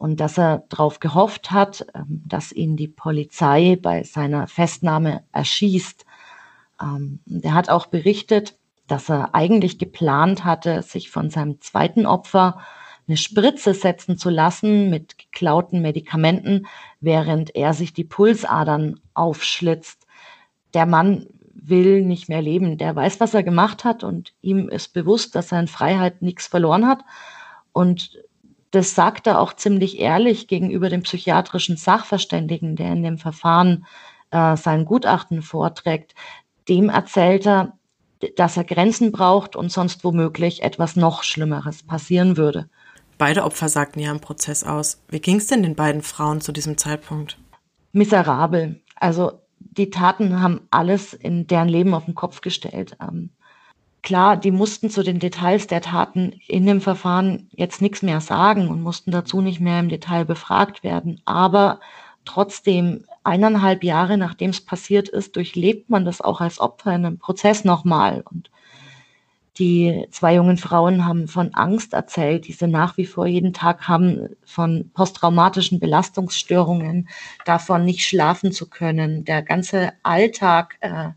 und 0.00 0.18
dass 0.18 0.38
er 0.38 0.64
darauf 0.70 0.98
gehofft 0.98 1.50
hat, 1.50 1.86
ähm, 1.94 2.22
dass 2.26 2.52
ihn 2.52 2.74
die 2.74 2.88
Polizei 2.88 3.76
bei 3.80 4.02
seiner 4.02 4.46
Festnahme 4.46 5.24
erschießt. 5.30 6.06
Ähm, 6.80 7.20
er 7.42 7.52
hat 7.52 7.68
auch 7.68 7.84
berichtet, 7.84 8.56
dass 8.86 9.10
er 9.10 9.34
eigentlich 9.34 9.78
geplant 9.78 10.42
hatte, 10.42 10.80
sich 10.80 11.10
von 11.10 11.28
seinem 11.28 11.60
zweiten 11.60 12.06
Opfer 12.06 12.60
eine 13.06 13.18
Spritze 13.18 13.74
setzen 13.74 14.16
zu 14.16 14.30
lassen 14.30 14.88
mit 14.88 15.18
geklauten 15.18 15.82
Medikamenten, 15.82 16.66
während 17.00 17.54
er 17.54 17.74
sich 17.74 17.92
die 17.92 18.04
Pulsadern 18.04 19.00
aufschlitzt. 19.12 20.06
Der 20.72 20.86
Mann 20.86 21.26
will 21.52 22.06
nicht 22.06 22.30
mehr 22.30 22.40
leben. 22.40 22.78
Der 22.78 22.96
weiß, 22.96 23.20
was 23.20 23.34
er 23.34 23.42
gemacht 23.42 23.84
hat 23.84 24.02
und 24.02 24.32
ihm 24.40 24.70
ist 24.70 24.94
bewusst, 24.94 25.34
dass 25.34 25.52
er 25.52 25.60
in 25.60 25.68
Freiheit 25.68 26.22
nichts 26.22 26.46
verloren 26.46 26.86
hat. 26.86 27.04
Und 27.72 28.18
das 28.70 28.94
sagt 28.94 29.26
er 29.26 29.40
auch 29.40 29.52
ziemlich 29.54 29.98
ehrlich 29.98 30.46
gegenüber 30.48 30.88
dem 30.88 31.02
psychiatrischen 31.02 31.76
Sachverständigen, 31.76 32.76
der 32.76 32.92
in 32.92 33.02
dem 33.02 33.18
Verfahren 33.18 33.86
äh, 34.30 34.56
sein 34.56 34.84
Gutachten 34.84 35.42
vorträgt. 35.42 36.14
Dem 36.68 36.88
erzählt 36.88 37.46
er, 37.46 37.72
dass 38.36 38.56
er 38.56 38.64
Grenzen 38.64 39.12
braucht 39.12 39.56
und 39.56 39.72
sonst 39.72 40.04
womöglich 40.04 40.62
etwas 40.62 40.94
noch 40.94 41.22
Schlimmeres 41.24 41.82
passieren 41.82 42.36
würde. 42.36 42.68
Beide 43.18 43.44
Opfer 43.44 43.68
sagten 43.68 44.00
ja 44.00 44.10
im 44.10 44.20
Prozess 44.20 44.64
aus. 44.64 45.02
Wie 45.08 45.20
ging 45.20 45.36
es 45.36 45.46
denn 45.46 45.62
den 45.62 45.74
beiden 45.74 46.02
Frauen 46.02 46.40
zu 46.40 46.52
diesem 46.52 46.78
Zeitpunkt? 46.78 47.38
Miserabel. 47.92 48.80
Also 48.96 49.40
die 49.58 49.90
Taten 49.90 50.40
haben 50.40 50.60
alles 50.70 51.12
in 51.12 51.46
deren 51.46 51.68
Leben 51.68 51.92
auf 51.92 52.04
den 52.04 52.14
Kopf 52.14 52.40
gestellt. 52.40 52.96
Ähm, 53.00 53.30
Klar, 54.02 54.36
die 54.36 54.50
mussten 54.50 54.88
zu 54.90 55.02
den 55.02 55.18
Details 55.18 55.66
der 55.66 55.82
Taten 55.82 56.40
in 56.46 56.66
dem 56.66 56.80
Verfahren 56.80 57.48
jetzt 57.52 57.82
nichts 57.82 58.02
mehr 58.02 58.20
sagen 58.20 58.68
und 58.68 58.82
mussten 58.82 59.10
dazu 59.10 59.40
nicht 59.42 59.60
mehr 59.60 59.80
im 59.80 59.88
Detail 59.90 60.24
befragt 60.24 60.82
werden. 60.82 61.20
Aber 61.26 61.80
trotzdem 62.24 63.04
eineinhalb 63.24 63.84
Jahre 63.84 64.16
nachdem 64.16 64.50
es 64.50 64.60
passiert 64.60 65.08
ist, 65.08 65.36
durchlebt 65.36 65.90
man 65.90 66.04
das 66.04 66.20
auch 66.20 66.40
als 66.40 66.60
Opfer 66.60 66.94
in 66.94 67.04
einem 67.04 67.18
Prozess 67.18 67.64
nochmal. 67.64 68.22
Und 68.30 68.50
die 69.58 70.06
zwei 70.10 70.36
jungen 70.36 70.56
Frauen 70.56 71.04
haben 71.04 71.28
von 71.28 71.52
Angst 71.54 71.92
erzählt, 71.92 72.46
die 72.48 72.52
sie 72.52 72.66
nach 72.66 72.96
wie 72.96 73.04
vor 73.04 73.26
jeden 73.26 73.52
Tag 73.52 73.88
haben, 73.88 74.30
von 74.44 74.90
posttraumatischen 74.94 75.80
Belastungsstörungen, 75.80 77.08
davon 77.44 77.84
nicht 77.84 78.06
schlafen 78.06 78.52
zu 78.52 78.70
können. 78.70 79.24
Der 79.26 79.42
ganze 79.42 79.92
Alltag, 80.02 80.78
äh, 80.80 81.10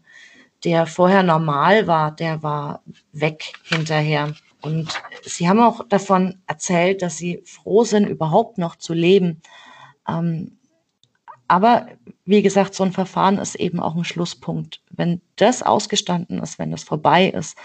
der 0.63 0.85
vorher 0.87 1.23
normal 1.23 1.87
war, 1.87 2.11
der 2.11 2.41
war 2.43 2.81
weg 3.11 3.53
hinterher. 3.63 4.33
Und 4.61 4.93
sie 5.23 5.49
haben 5.49 5.59
auch 5.59 5.87
davon 5.89 6.41
erzählt, 6.47 7.01
dass 7.01 7.17
sie 7.17 7.43
froh 7.45 7.83
sind, 7.83 8.07
überhaupt 8.07 8.57
noch 8.57 8.77
zu 8.77 8.93
leben. 8.93 9.41
Ähm, 10.07 10.57
aber 11.47 11.87
wie 12.25 12.41
gesagt, 12.41 12.73
so 12.73 12.83
ein 12.83 12.93
Verfahren 12.93 13.37
ist 13.37 13.55
eben 13.55 13.79
auch 13.79 13.95
ein 13.95 14.05
Schlusspunkt. 14.05 14.81
Wenn 14.89 15.21
das 15.35 15.61
ausgestanden 15.61 16.41
ist, 16.41 16.59
wenn 16.59 16.71
das 16.71 16.83
vorbei 16.83 17.27
ist, 17.27 17.57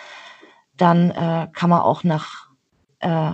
dann 0.76 1.10
äh, 1.10 1.48
kann 1.52 1.70
man 1.70 1.82
auch 1.82 2.02
nach 2.02 2.48
äh, 2.98 3.32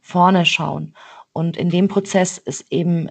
vorne 0.00 0.44
schauen. 0.44 0.94
Und 1.32 1.56
in 1.56 1.70
dem 1.70 1.88
Prozess 1.88 2.38
ist 2.38 2.70
eben 2.70 3.08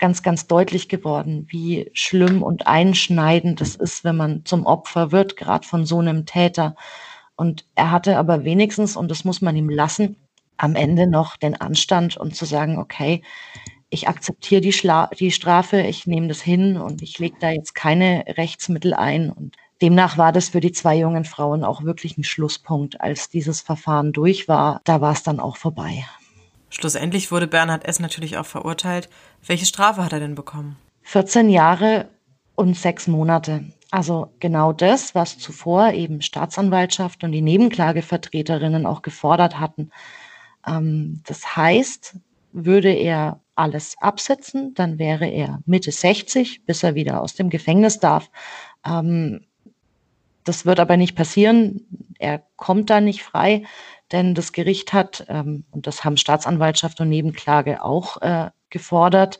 ganz, 0.00 0.22
ganz 0.22 0.46
deutlich 0.46 0.88
geworden, 0.88 1.46
wie 1.48 1.90
schlimm 1.92 2.42
und 2.42 2.66
einschneidend 2.66 3.60
es 3.60 3.76
ist, 3.76 4.02
wenn 4.02 4.16
man 4.16 4.44
zum 4.44 4.66
Opfer 4.66 5.12
wird, 5.12 5.36
gerade 5.36 5.66
von 5.66 5.86
so 5.86 5.98
einem 6.00 6.26
Täter. 6.26 6.74
Und 7.36 7.66
er 7.74 7.90
hatte 7.90 8.18
aber 8.18 8.44
wenigstens, 8.44 8.96
und 8.96 9.10
das 9.10 9.24
muss 9.24 9.40
man 9.40 9.56
ihm 9.56 9.68
lassen, 9.70 10.16
am 10.56 10.74
Ende 10.74 11.06
noch 11.06 11.36
den 11.36 11.58
Anstand 11.60 12.16
und 12.16 12.34
zu 12.34 12.44
sagen, 12.44 12.78
okay, 12.78 13.22
ich 13.90 14.08
akzeptiere 14.08 14.60
die, 14.60 14.74
die 15.18 15.30
Strafe, 15.32 15.80
ich 15.80 16.06
nehme 16.06 16.28
das 16.28 16.42
hin 16.42 16.76
und 16.76 17.02
ich 17.02 17.18
lege 17.18 17.36
da 17.40 17.50
jetzt 17.50 17.74
keine 17.74 18.24
Rechtsmittel 18.26 18.94
ein. 18.94 19.30
Und 19.30 19.56
demnach 19.82 20.16
war 20.16 20.32
das 20.32 20.50
für 20.50 20.60
die 20.60 20.72
zwei 20.72 20.96
jungen 20.96 21.24
Frauen 21.24 21.64
auch 21.64 21.82
wirklich 21.82 22.16
ein 22.16 22.24
Schlusspunkt. 22.24 23.00
Als 23.00 23.30
dieses 23.30 23.60
Verfahren 23.60 24.12
durch 24.12 24.48
war, 24.48 24.80
da 24.84 25.00
war 25.00 25.12
es 25.12 25.22
dann 25.22 25.40
auch 25.40 25.56
vorbei. 25.56 26.04
Schlussendlich 26.70 27.30
wurde 27.32 27.46
Bernhard 27.46 27.84
S. 27.84 28.00
natürlich 28.00 28.38
auch 28.38 28.46
verurteilt. 28.46 29.08
Welche 29.44 29.66
Strafe 29.66 30.04
hat 30.04 30.12
er 30.12 30.20
denn 30.20 30.34
bekommen? 30.36 30.76
14 31.02 31.50
Jahre 31.50 32.08
und 32.54 32.76
sechs 32.76 33.06
Monate. 33.06 33.64
Also 33.90 34.32
genau 34.38 34.72
das, 34.72 35.14
was 35.14 35.38
zuvor 35.38 35.92
eben 35.92 36.22
Staatsanwaltschaft 36.22 37.24
und 37.24 37.32
die 37.32 37.42
Nebenklagevertreterinnen 37.42 38.86
auch 38.86 39.02
gefordert 39.02 39.58
hatten. 39.58 39.90
Ähm, 40.66 41.22
das 41.26 41.56
heißt, 41.56 42.16
würde 42.52 42.92
er 42.92 43.40
alles 43.56 43.96
absetzen, 44.00 44.74
dann 44.74 44.98
wäre 44.98 45.26
er 45.26 45.60
Mitte 45.66 45.90
60, 45.90 46.64
bis 46.64 46.82
er 46.82 46.94
wieder 46.94 47.20
aus 47.20 47.34
dem 47.34 47.50
Gefängnis 47.50 47.98
darf. 47.98 48.30
Ähm, 48.86 49.44
das 50.44 50.66
wird 50.66 50.80
aber 50.80 50.96
nicht 50.96 51.16
passieren. 51.16 51.86
Er 52.18 52.42
kommt 52.56 52.90
da 52.90 53.00
nicht 53.00 53.22
frei, 53.22 53.64
denn 54.12 54.34
das 54.34 54.52
Gericht 54.52 54.92
hat, 54.92 55.24
ähm, 55.28 55.64
und 55.70 55.86
das 55.86 56.04
haben 56.04 56.16
Staatsanwaltschaft 56.16 57.00
und 57.00 57.08
Nebenklage 57.08 57.82
auch 57.82 58.20
äh, 58.22 58.50
gefordert, 58.70 59.38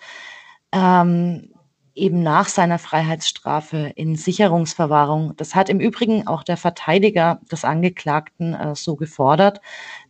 ähm, 0.73 1.51
eben 1.95 2.23
nach 2.23 2.49
seiner 2.49 2.79
Freiheitsstrafe 2.79 3.93
in 3.97 4.17
Sicherungsverwahrung. 4.17 5.35
Das 5.37 5.55
hat 5.55 5.69
im 5.69 5.81
Übrigen 5.81 6.27
auch 6.27 6.43
der 6.45 6.57
Verteidiger 6.57 7.41
des 7.51 7.65
Angeklagten 7.65 8.55
äh, 8.55 8.75
so 8.75 8.97
gefordert, 8.97 9.61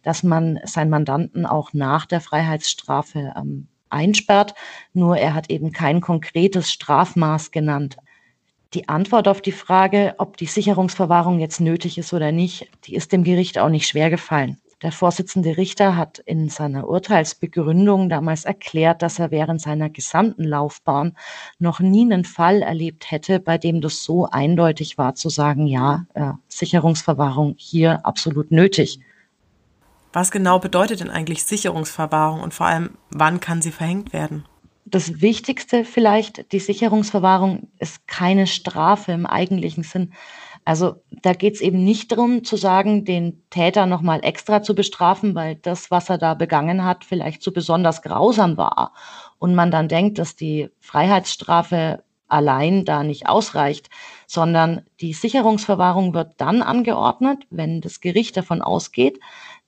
dass 0.03 0.22
man 0.22 0.61
seinen 0.64 0.90
Mandanten 0.90 1.46
auch 1.46 1.72
nach 1.72 2.07
der 2.07 2.20
Freiheitsstrafe 2.20 3.33
ähm, 3.37 3.68
einsperrt. 3.88 4.55
Nur 4.92 5.16
er 5.16 5.35
hat 5.35 5.50
eben 5.50 5.72
kein 5.72 6.00
konkretes 6.00 6.70
Strafmaß 6.70 7.50
genannt. 7.50 7.96
Die 8.72 8.88
Antwort 8.88 9.26
auf 9.26 9.40
die 9.40 9.50
Frage, 9.50 10.14
ob 10.18 10.37
die 10.37 10.46
Sicherungsverwahrung 10.46 11.40
jetzt 11.40 11.61
nötig 11.61 11.98
ist 11.98 12.12
oder 12.12 12.30
nicht, 12.30 12.70
die 12.85 12.94
ist 12.94 13.11
dem 13.11 13.24
Gericht 13.24 13.59
auch 13.59 13.68
nicht 13.68 13.88
schwer 13.88 14.11
gefallen. 14.11 14.59
Der 14.83 14.92
Vorsitzende 14.92 15.56
Richter 15.56 15.96
hat 15.96 16.20
in 16.20 16.48
seiner 16.48 16.88
Urteilsbegründung 16.88 18.09
damals 18.09 18.44
erklärt, 18.44 19.02
dass 19.02 19.18
er 19.18 19.33
während 19.33 19.61
seiner 19.61 19.90
gesamten 19.90 20.44
Laufbahn 20.44 21.16
noch 21.59 21.80
nie 21.80 22.02
einen 22.02 22.24
Fall 22.24 22.62
erlebt 22.62 23.11
hätte, 23.11 23.40
bei 23.40 23.59
dem 23.59 23.80
das 23.80 24.04
so 24.04 24.26
eindeutig 24.26 24.96
war, 24.96 25.16
zu 25.16 25.28
sagen, 25.30 25.66
ja, 25.66 26.06
äh, 26.14 26.33
Sicherungsverwahrung 26.48 27.56
hier 27.59 28.06
absolut 28.06 28.52
nötig. 28.52 29.00
Was 30.12 30.30
genau 30.30 30.61
bedeutet 30.61 31.00
denn 31.00 31.11
eigentlich 31.11 31.44
Sicherungsverwahrung 31.44 32.40
und 32.40 32.54
vor 32.54 32.66
allem, 32.66 32.96
wann 33.11 33.40
kann 33.40 33.62
sie 33.62 33.72
verhängt 33.72 34.12
werden? 34.12 34.44
Das 34.90 35.20
Wichtigste 35.20 35.85
vielleicht, 35.85 36.53
die 36.53 36.59
Sicherungsverwahrung 36.59 37.68
ist 37.79 38.09
keine 38.09 38.46
Strafe 38.46 39.12
im 39.12 39.24
eigentlichen 39.24 39.85
Sinn. 39.85 40.12
Also 40.64 40.96
da 41.22 41.33
geht 41.33 41.55
es 41.55 41.61
eben 41.61 41.85
nicht 41.85 42.12
darum 42.12 42.44
zu 42.44 42.57
sagen, 42.57 43.05
den 43.05 43.42
Täter 43.50 43.87
nochmal 43.87 44.20
extra 44.22 44.62
zu 44.62 44.74
bestrafen, 44.74 45.35
weil 45.35 45.57
das, 45.57 45.90
was 45.90 46.11
er 46.11 46.18
da 46.18 46.35
begangen 46.35 46.85
hat, 46.85 47.05
vielleicht 47.05 47.42
so 47.42 47.53
besonders 47.53 48.03
grausam 48.03 48.57
war. 48.57 48.92
Und 49.38 49.55
man 49.55 49.70
dann 49.70 49.88
denkt, 49.88 50.18
dass 50.18 50.37
die 50.37 50.68
Freiheitsstrafe 50.81 52.03
allein 52.29 52.85
da 52.85 53.03
nicht 53.03 53.29
ausreicht, 53.29 53.90
sondern 54.26 54.83
die 55.00 55.12
Sicherungsverwahrung 55.12 56.14
wird 56.14 56.35
dann 56.37 56.62
angeordnet, 56.62 57.46
wenn 57.50 57.81
das 57.81 58.00
Gericht 58.00 58.37
davon 58.37 58.62
ausgeht, 58.62 59.18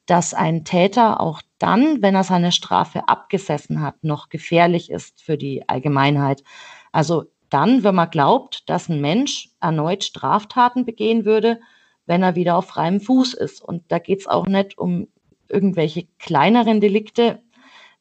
dass 0.07 0.35
ein 0.35 0.65
Täter 0.65 1.21
auch 1.21 1.43
dann, 1.59 2.03
wenn 2.03 2.15
er 2.15 2.25
seine 2.25 2.53
Strafe 2.53 3.09
abgesessen 3.09 3.81
hat, 3.81 4.03
noch 4.03 4.29
gefährlich 4.29 4.91
ist 4.91 5.23
für 5.23 5.39
die 5.39 5.69
Allgemeinheit. 5.69 6.43
Also 6.91 7.25
dann, 7.51 7.85
wenn 7.85 7.95
man 7.95 8.11
glaubt, 8.11 8.69
dass 8.69 8.89
ein 8.89 9.01
Mensch 9.01 9.51
erneut 9.61 10.05
Straftaten 10.05 10.85
begehen 10.85 11.25
würde, 11.25 11.61
wenn 12.07 12.23
er 12.23 12.35
wieder 12.35 12.57
auf 12.57 12.67
freiem 12.67 13.01
Fuß 13.01 13.35
ist. 13.35 13.63
Und 13.63 13.85
da 13.93 13.99
geht 13.99 14.21
es 14.21 14.27
auch 14.27 14.47
nicht 14.47 14.77
um 14.79 15.09
irgendwelche 15.49 16.07
kleineren 16.19 16.81
Delikte 16.81 17.43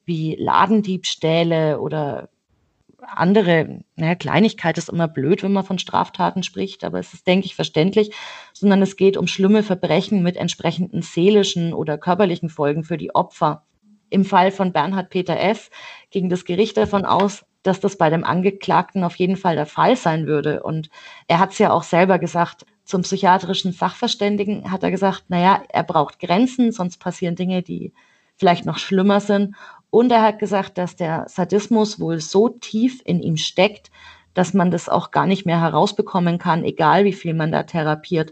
wie 0.06 0.36
Ladendiebstähle 0.36 1.80
oder 1.80 2.30
andere, 3.02 3.84
naja, 3.96 4.16
Kleinigkeit 4.16 4.78
ist 4.78 4.90
immer 4.90 5.08
blöd, 5.08 5.44
wenn 5.44 5.54
man 5.54 5.66
von 5.66 5.80
Straftaten 5.80 6.44
spricht, 6.44 6.84
aber 6.84 7.00
es 7.00 7.14
ist, 7.14 7.28
denke 7.28 7.46
ich, 7.46 7.56
verständlich, 7.56 8.12
sondern 8.54 8.82
es 8.82 8.96
geht 8.96 9.18
um 9.18 9.28
schlimme 9.28 9.64
Verbrechen 9.64 10.24
mit 10.24 10.38
entsprechenden 10.38 11.02
seelischen 11.02 11.74
oder 11.74 11.98
körperlichen 11.98 12.50
Folgen 12.50 12.84
für 12.84 12.98
die 12.98 13.14
Opfer. 13.16 13.66
Im 14.10 14.26
Fall 14.26 14.52
von 14.52 14.74
Bernhard 14.74 15.10
Peter 15.10 15.40
F. 15.40 15.70
ging 16.10 16.30
das 16.30 16.46
Gericht 16.46 16.78
davon 16.78 17.06
aus, 17.06 17.46
dass 17.64 17.80
das 17.80 17.98
bei 17.98 18.10
dem 18.10 18.24
Angeklagten 18.24 19.04
auf 19.04 19.16
jeden 19.16 19.38
Fall 19.38 19.56
der 19.56 19.66
Fall 19.66 19.96
sein 19.96 20.28
würde. 20.28 20.64
Und 20.64 20.90
er 21.28 21.40
hat 21.40 21.52
es 21.52 21.60
ja 21.60 21.72
auch 21.72 21.84
selber 21.84 22.20
gesagt, 22.20 22.66
zum 22.84 23.04
psychiatrischen 23.04 23.72
Sachverständigen 23.72 24.72
hat 24.72 24.84
er 24.84 24.92
gesagt, 24.92 25.26
naja, 25.30 25.64
er 25.70 25.84
braucht 25.84 26.20
Grenzen, 26.20 26.72
sonst 26.72 26.98
passieren 26.98 27.36
Dinge, 27.36 27.62
die 27.62 27.94
vielleicht 28.36 28.66
noch 28.66 28.80
schlimmer 28.80 29.20
sind. 29.20 29.56
Und 29.92 30.12
er 30.12 30.24
hat 30.24 30.40
gesagt, 30.40 30.78
dass 30.78 30.96
der 30.96 31.26
Sadismus 31.28 32.00
wohl 32.00 32.20
so 32.20 32.50
tief 32.50 33.02
in 33.06 33.22
ihm 33.22 33.38
steckt, 33.38 33.92
dass 34.34 34.54
man 34.54 34.72
das 34.72 34.90
auch 34.90 35.12
gar 35.12 35.28
nicht 35.28 35.46
mehr 35.46 35.60
herausbekommen 35.60 36.38
kann, 36.38 36.64
egal 36.64 37.04
wie 37.04 37.14
viel 37.14 37.34
man 37.34 37.52
da 37.52 37.64
therapiert. 37.64 38.32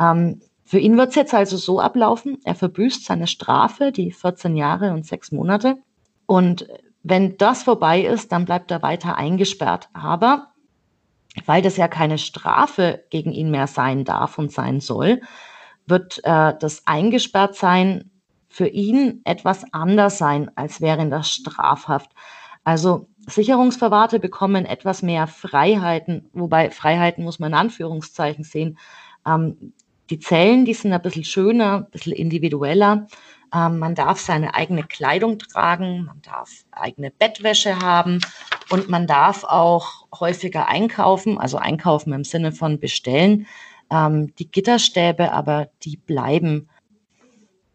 Ähm, 0.00 0.40
für 0.64 0.78
ihn 0.78 0.96
wird 0.96 1.10
es 1.10 1.16
jetzt 1.16 1.34
also 1.34 1.56
so 1.56 1.80
ablaufen, 1.80 2.38
er 2.44 2.54
verbüßt 2.54 3.04
seine 3.04 3.26
Strafe, 3.26 3.90
die 3.90 4.12
14 4.12 4.56
Jahre 4.56 4.92
und 4.92 5.04
sechs 5.04 5.32
Monate. 5.32 5.78
Und 6.26 6.68
wenn 7.02 7.36
das 7.36 7.64
vorbei 7.64 8.02
ist, 8.02 8.30
dann 8.30 8.44
bleibt 8.44 8.70
er 8.70 8.80
weiter 8.80 9.16
eingesperrt. 9.16 9.88
Aber 9.92 10.52
weil 11.44 11.62
das 11.62 11.76
ja 11.76 11.88
keine 11.88 12.18
Strafe 12.18 13.04
gegen 13.10 13.32
ihn 13.32 13.50
mehr 13.50 13.66
sein 13.66 14.04
darf 14.04 14.38
und 14.38 14.52
sein 14.52 14.80
soll, 14.80 15.20
wird 15.86 16.20
äh, 16.22 16.54
das 16.58 16.86
Eingesperrtsein 16.86 18.09
für 18.50 18.66
ihn 18.66 19.22
etwas 19.24 19.64
anders 19.72 20.18
sein, 20.18 20.50
als 20.56 20.80
während 20.80 21.12
das 21.12 21.30
strafhaft. 21.30 22.10
Also 22.64 23.08
Sicherungsverwahrte 23.26 24.18
bekommen 24.18 24.66
etwas 24.66 25.02
mehr 25.02 25.26
Freiheiten, 25.26 26.28
wobei 26.32 26.70
Freiheiten 26.70 27.24
muss 27.24 27.38
man 27.38 27.52
in 27.52 27.58
Anführungszeichen 27.58 28.44
sehen. 28.44 28.76
Ähm, 29.26 29.72
die 30.10 30.18
Zellen, 30.18 30.64
die 30.64 30.74
sind 30.74 30.92
ein 30.92 31.00
bisschen 31.00 31.24
schöner, 31.24 31.76
ein 31.78 31.90
bisschen 31.90 32.12
individueller. 32.12 33.06
Ähm, 33.54 33.78
man 33.78 33.94
darf 33.94 34.18
seine 34.18 34.54
eigene 34.54 34.82
Kleidung 34.82 35.38
tragen, 35.38 36.04
man 36.04 36.20
darf 36.22 36.50
eigene 36.72 37.10
Bettwäsche 37.12 37.78
haben 37.78 38.20
und 38.68 38.88
man 38.88 39.06
darf 39.06 39.44
auch 39.44 40.06
häufiger 40.18 40.68
einkaufen, 40.68 41.38
also 41.38 41.56
einkaufen 41.56 42.12
im 42.12 42.24
Sinne 42.24 42.50
von 42.52 42.80
bestellen. 42.80 43.46
Ähm, 43.92 44.34
die 44.36 44.50
Gitterstäbe 44.50 45.32
aber, 45.32 45.68
die 45.82 45.96
bleiben. 45.96 46.68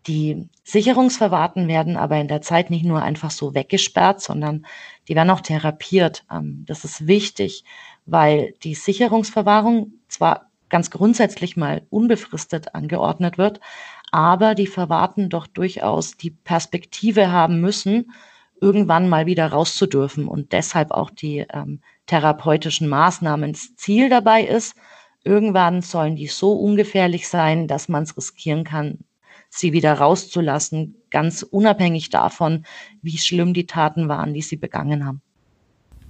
Die 0.07 0.47
Sicherungsverwahrten 0.63 1.67
werden 1.67 1.97
aber 1.97 2.17
in 2.17 2.27
der 2.27 2.41
Zeit 2.41 2.69
nicht 2.69 2.85
nur 2.85 3.01
einfach 3.01 3.31
so 3.31 3.55
weggesperrt, 3.55 4.21
sondern 4.21 4.65
die 5.07 5.15
werden 5.15 5.31
auch 5.31 5.41
therapiert. 5.41 6.25
Ähm, 6.31 6.63
das 6.67 6.85
ist 6.85 7.07
wichtig, 7.07 7.63
weil 8.05 8.53
die 8.63 8.75
Sicherungsverwahrung 8.75 9.93
zwar 10.07 10.51
ganz 10.69 10.91
grundsätzlich 10.91 11.57
mal 11.57 11.83
unbefristet 11.89 12.75
angeordnet 12.75 13.37
wird, 13.37 13.59
aber 14.11 14.55
die 14.55 14.67
Verwahrten 14.67 15.29
doch 15.29 15.47
durchaus 15.47 16.17
die 16.17 16.31
Perspektive 16.31 17.31
haben 17.31 17.59
müssen, 17.61 18.11
irgendwann 18.61 19.09
mal 19.09 19.25
wieder 19.25 19.47
rauszudürfen 19.47 20.27
und 20.27 20.51
deshalb 20.53 20.91
auch 20.91 21.09
die 21.09 21.45
ähm, 21.51 21.81
therapeutischen 22.05 22.87
Maßnahmen. 22.87 23.53
Das 23.53 23.75
Ziel 23.75 24.09
dabei 24.09 24.43
ist, 24.43 24.75
irgendwann 25.23 25.81
sollen 25.81 26.15
die 26.15 26.27
so 26.27 26.53
ungefährlich 26.53 27.27
sein, 27.27 27.67
dass 27.67 27.89
man 27.89 28.03
es 28.03 28.15
riskieren 28.15 28.63
kann, 28.63 28.99
sie 29.57 29.73
wieder 29.73 29.93
rauszulassen, 29.93 30.95
ganz 31.09 31.43
unabhängig 31.43 32.09
davon, 32.09 32.65
wie 33.01 33.17
schlimm 33.17 33.53
die 33.53 33.65
Taten 33.65 34.07
waren, 34.09 34.33
die 34.33 34.41
sie 34.41 34.57
begangen 34.57 35.05
haben. 35.05 35.21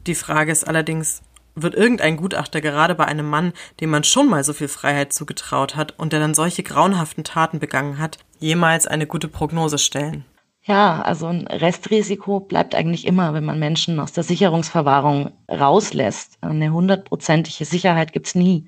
Die 0.07 0.15
Frage 0.15 0.51
ist 0.51 0.67
allerdings, 0.67 1.21
wird 1.55 1.73
irgendein 1.73 2.17
Gutachter 2.17 2.61
gerade 2.61 2.95
bei 2.95 3.05
einem 3.05 3.29
Mann, 3.29 3.53
dem 3.79 3.89
man 3.89 4.03
schon 4.03 4.29
mal 4.29 4.43
so 4.43 4.53
viel 4.53 4.67
Freiheit 4.67 5.13
zugetraut 5.13 5.75
hat 5.75 5.97
und 5.97 6.13
der 6.13 6.19
dann 6.19 6.33
solche 6.33 6.63
grauenhaften 6.63 7.23
Taten 7.23 7.59
begangen 7.59 7.97
hat, 7.97 8.19
jemals 8.39 8.87
eine 8.87 9.07
gute 9.07 9.27
Prognose 9.27 9.77
stellen? 9.77 10.25
Ja, 10.63 11.01
also 11.03 11.27
ein 11.27 11.45
Restrisiko 11.45 12.39
bleibt 12.39 12.73
eigentlich 12.73 13.05
immer, 13.05 13.33
wenn 13.35 13.45
man 13.45 13.59
Menschen 13.59 13.99
aus 13.99 14.13
der 14.13 14.23
Sicherungsverwahrung 14.23 15.31
rauslässt. 15.49 16.39
Eine 16.41 16.73
hundertprozentige 16.73 17.65
Sicherheit 17.65 18.13
gibt's 18.13 18.33
nie. 18.33 18.67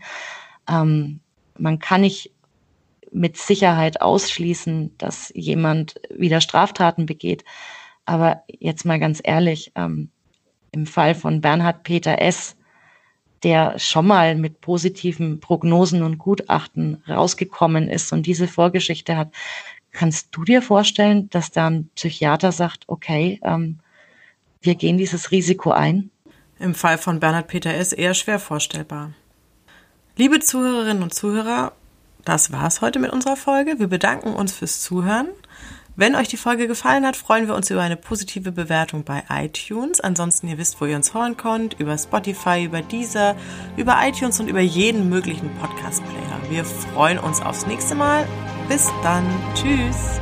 Ähm, 0.69 1.21
man 1.57 1.79
kann 1.79 2.01
nicht 2.01 2.31
mit 3.11 3.37
Sicherheit 3.37 4.01
ausschließen, 4.01 4.97
dass 4.97 5.31
jemand 5.35 5.95
wieder 6.09 6.41
Straftaten 6.41 7.05
begeht. 7.05 7.43
Aber 8.05 8.43
jetzt 8.47 8.85
mal 8.85 8.99
ganz 8.99 9.21
ehrlich, 9.23 9.71
ähm, 9.75 10.09
im 10.71 10.85
Fall 10.85 11.15
von 11.15 11.41
Bernhard 11.41 11.83
Peter 11.83 12.21
S., 12.21 12.55
der 13.43 13.77
schon 13.77 14.07
mal 14.07 14.35
mit 14.35 14.61
positiven 14.61 15.39
Prognosen 15.39 16.01
und 16.01 16.17
Gutachten 16.17 17.03
rausgekommen 17.07 17.87
ist 17.87 18.11
und 18.11 18.25
diese 18.25 18.47
Vorgeschichte 18.47 19.15
hat, 19.15 19.31
kannst 19.91 20.29
du 20.31 20.43
dir 20.43 20.61
vorstellen, 20.61 21.29
dass 21.29 21.51
da 21.51 21.67
ein 21.67 21.89
Psychiater 21.95 22.51
sagt, 22.51 22.85
okay, 22.87 23.39
ähm, 23.43 23.79
wir 24.61 24.75
gehen 24.75 24.97
dieses 24.97 25.31
Risiko 25.31 25.71
ein? 25.71 26.09
Im 26.59 26.73
Fall 26.73 26.97
von 26.97 27.19
Bernhard 27.19 27.47
Peter 27.47 27.73
S. 27.73 27.93
eher 27.93 28.13
schwer 28.13 28.39
vorstellbar. 28.39 29.13
Liebe 30.15 30.39
Zuhörerinnen 30.39 31.03
und 31.03 31.13
Zuhörer, 31.13 31.73
das 32.27 32.51
war's 32.51 32.81
heute 32.81 32.99
mit 32.99 33.11
unserer 33.11 33.37
Folge. 33.37 33.79
Wir 33.79 33.87
bedanken 33.87 34.33
uns 34.33 34.51
fürs 34.51 34.81
Zuhören. 34.81 35.27
Wenn 35.95 36.15
euch 36.15 36.27
die 36.27 36.37
Folge 36.37 36.67
gefallen 36.67 37.05
hat, 37.07 37.15
freuen 37.15 37.47
wir 37.47 37.55
uns 37.55 37.71
über 37.71 37.81
eine 37.81 37.97
positive 37.97 38.51
Bewertung 38.51 39.03
bei 39.03 39.23
iTunes. 39.29 39.99
Ansonsten, 39.99 40.47
ihr 40.47 40.59
wisst, 40.59 40.79
wo 40.79 40.85
ihr 40.85 40.95
uns 40.95 41.13
hören 41.13 41.37
könnt, 41.37 41.79
über 41.79 41.97
Spotify, 41.97 42.65
über 42.65 42.81
Deezer, 42.81 43.35
über 43.77 43.97
iTunes 44.03 44.39
und 44.39 44.47
über 44.47 44.59
jeden 44.59 45.09
möglichen 45.09 45.49
Podcast-Player. 45.55 46.51
Wir 46.51 46.65
freuen 46.65 47.17
uns 47.17 47.41
aufs 47.41 47.65
nächste 47.65 47.95
Mal. 47.95 48.27
Bis 48.69 48.91
dann. 49.01 49.25
Tschüss. 49.55 50.21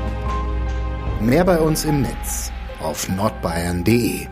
Mehr 1.19 1.43
bei 1.43 1.59
uns 1.59 1.83
im 1.83 2.03
Netz 2.03 2.51
auf 2.79 3.09
nordbayern.de 3.09 4.27